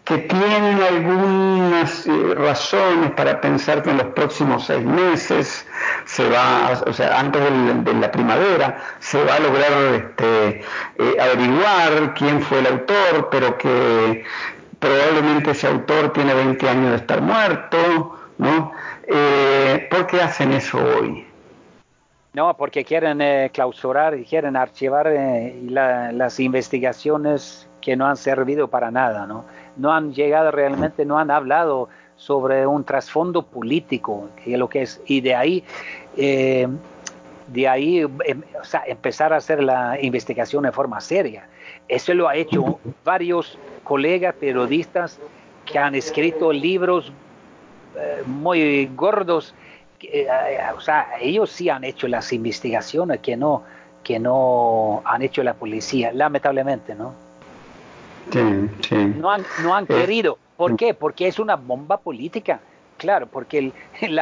[0.05, 5.67] que tienen algunas eh, razones para pensar que en los próximos seis meses
[6.07, 7.43] se va, o sea, antes
[7.85, 10.63] de la primavera, se va a lograr este,
[10.99, 14.25] eh, averiguar quién fue el autor, pero que
[14.79, 18.73] probablemente ese autor tiene 20 años de estar muerto, ¿no?
[19.07, 21.27] Eh, ¿Por qué hacen eso hoy?
[22.33, 28.69] No, porque quieren eh, clausurar y quieren archivar eh, las investigaciones que no han servido
[28.69, 29.45] para nada, ¿no?
[29.77, 35.01] No han llegado realmente, no han hablado sobre un trasfondo político, que lo que es,
[35.07, 35.65] y de ahí,
[36.15, 38.43] de ahí em,
[38.87, 41.47] empezar a hacer la investigación de forma seria.
[41.89, 45.19] Eso lo ha hecho varios colegas periodistas
[45.65, 47.11] que han escrito libros
[47.97, 49.55] eh, muy gordos.
[50.03, 50.27] Eh,
[50.75, 53.63] o sea, ellos sí han hecho las investigaciones que no,
[54.03, 57.15] que no han hecho la policía, lamentablemente, ¿no?
[58.33, 60.39] No han, no han querido.
[60.57, 60.95] ¿Por qué?
[60.95, 62.61] Porque es una bomba política.
[62.97, 63.73] Claro, porque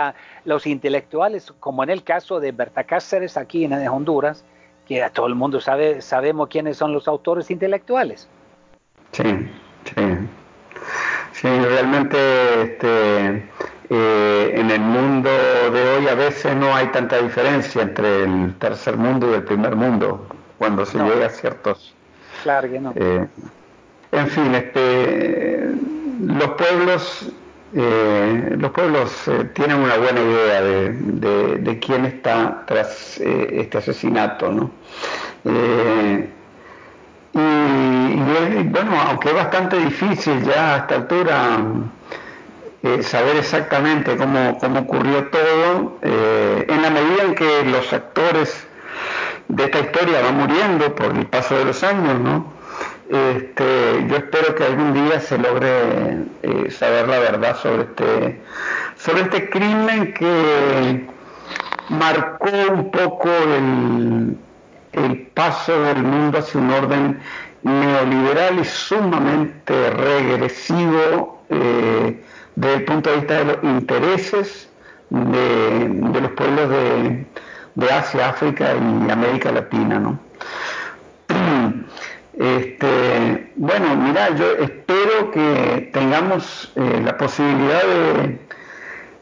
[0.44, 4.44] los intelectuales, como en el caso de Berta Cáceres aquí en Honduras,
[4.86, 8.28] que todo el mundo sabe, sabemos quiénes son los autores intelectuales.
[9.12, 9.24] Sí,
[9.84, 10.02] sí.
[11.32, 13.48] Sí, realmente este,
[13.91, 15.30] eh, en el mundo
[15.72, 19.76] de hoy a veces no hay tanta diferencia entre el tercer mundo y el primer
[19.76, 20.26] mundo
[20.59, 21.95] cuando se llega a ciertos.
[22.43, 22.93] Claro que no.
[22.95, 23.26] Eh,
[24.12, 25.70] en fin, este,
[26.20, 27.32] los pueblos,
[27.72, 34.70] eh, los pueblos tienen una buena idea de, quién está tras este asesinato, ¿no?
[37.32, 41.59] y, bueno, aunque es bastante difícil ya a esta altura
[42.82, 48.66] eh, saber exactamente cómo, cómo ocurrió todo, eh, en la medida en que los actores
[49.48, 52.52] de esta historia van muriendo por el paso de los años, ¿no?
[53.08, 58.40] Este, yo espero que algún día se logre eh, saber la verdad sobre este,
[58.96, 61.06] sobre este crimen que
[61.88, 64.36] marcó un poco el,
[64.92, 67.20] el paso del mundo hacia un orden
[67.62, 71.42] neoliberal y sumamente regresivo
[72.59, 74.68] desde el punto de vista de los intereses
[75.11, 79.98] de, los pueblos de, Asia, África y América Latina.
[79.98, 80.18] ¿no?
[82.38, 88.39] Este, bueno, mira, yo espero que tengamos eh, la posibilidad de,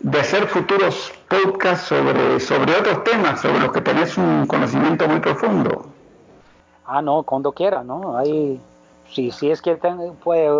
[0.00, 5.20] de hacer futuros podcasts sobre, sobre otros temas, sobre los que tenés un conocimiento muy
[5.20, 5.86] profundo.
[6.84, 8.18] Ah, no, cuando quiera, ¿no?
[8.18, 8.60] Ahí,
[9.10, 9.78] si, si es que
[10.22, 10.50] puede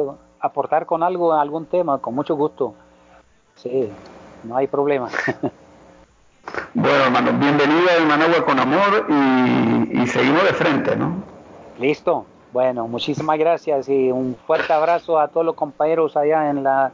[0.47, 2.75] aportar con algo, algún tema, con mucho gusto.
[3.55, 3.91] Sí,
[4.45, 5.09] no hay problema.
[6.75, 11.15] bueno, hermano, bienvenido a Managua con amor y, y seguimos de frente, ¿no?
[11.79, 12.27] Listo.
[12.53, 16.91] Bueno, muchísimas gracias y un fuerte abrazo a todos los compañeros allá en la,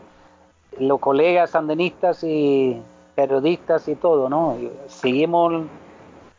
[0.78, 2.82] los colegas sandinistas y
[3.14, 4.56] periodistas y todo, ¿no?
[4.86, 5.64] Seguimos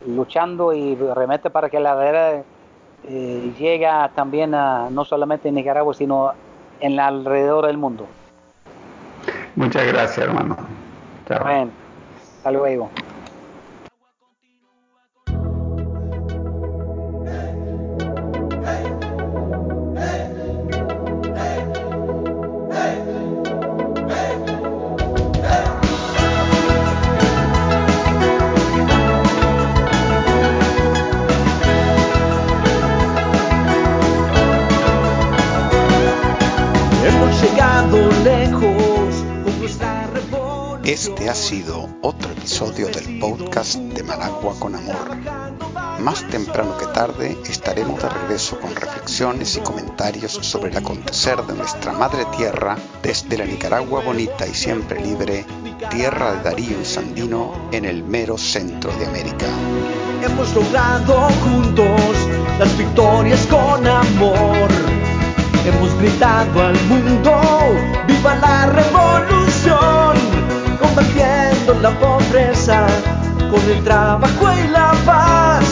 [0.06, 2.44] luchando y remete para que la verdad
[3.08, 6.34] eh, llega también a no solamente en Nicaragua, sino
[6.84, 8.06] en alrededor del mundo.
[9.56, 10.58] Muchas gracias, hermano.
[11.42, 11.72] Bueno,
[12.38, 12.90] hasta luego.
[49.34, 54.54] Reflexiones y comentarios sobre el acontecer de nuestra madre tierra desde la Nicaragua bonita y
[54.54, 55.46] siempre libre,
[55.90, 59.48] tierra de Darío y Sandino en el mero centro de América.
[60.24, 62.12] Hemos logrado juntos
[62.60, 64.70] las victorias con amor.
[65.66, 67.32] Hemos gritado al mundo,
[68.08, 70.18] viva la revolución
[70.80, 72.86] combatiendo la pobreza
[73.50, 75.66] con el trabajo y la paz.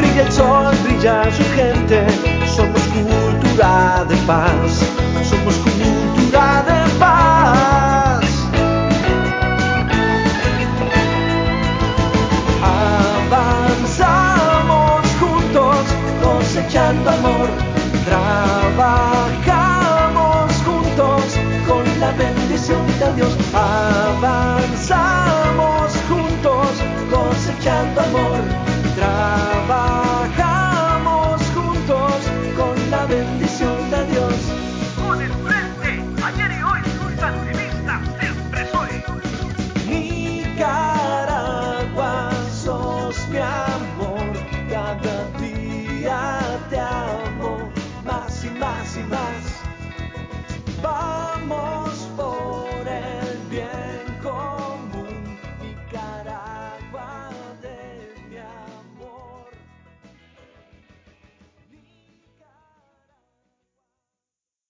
[0.00, 2.06] y el sol brilla su gente,
[2.56, 2.87] somos
[3.58, 4.80] cultura de paz,
[5.28, 6.77] somos cultura de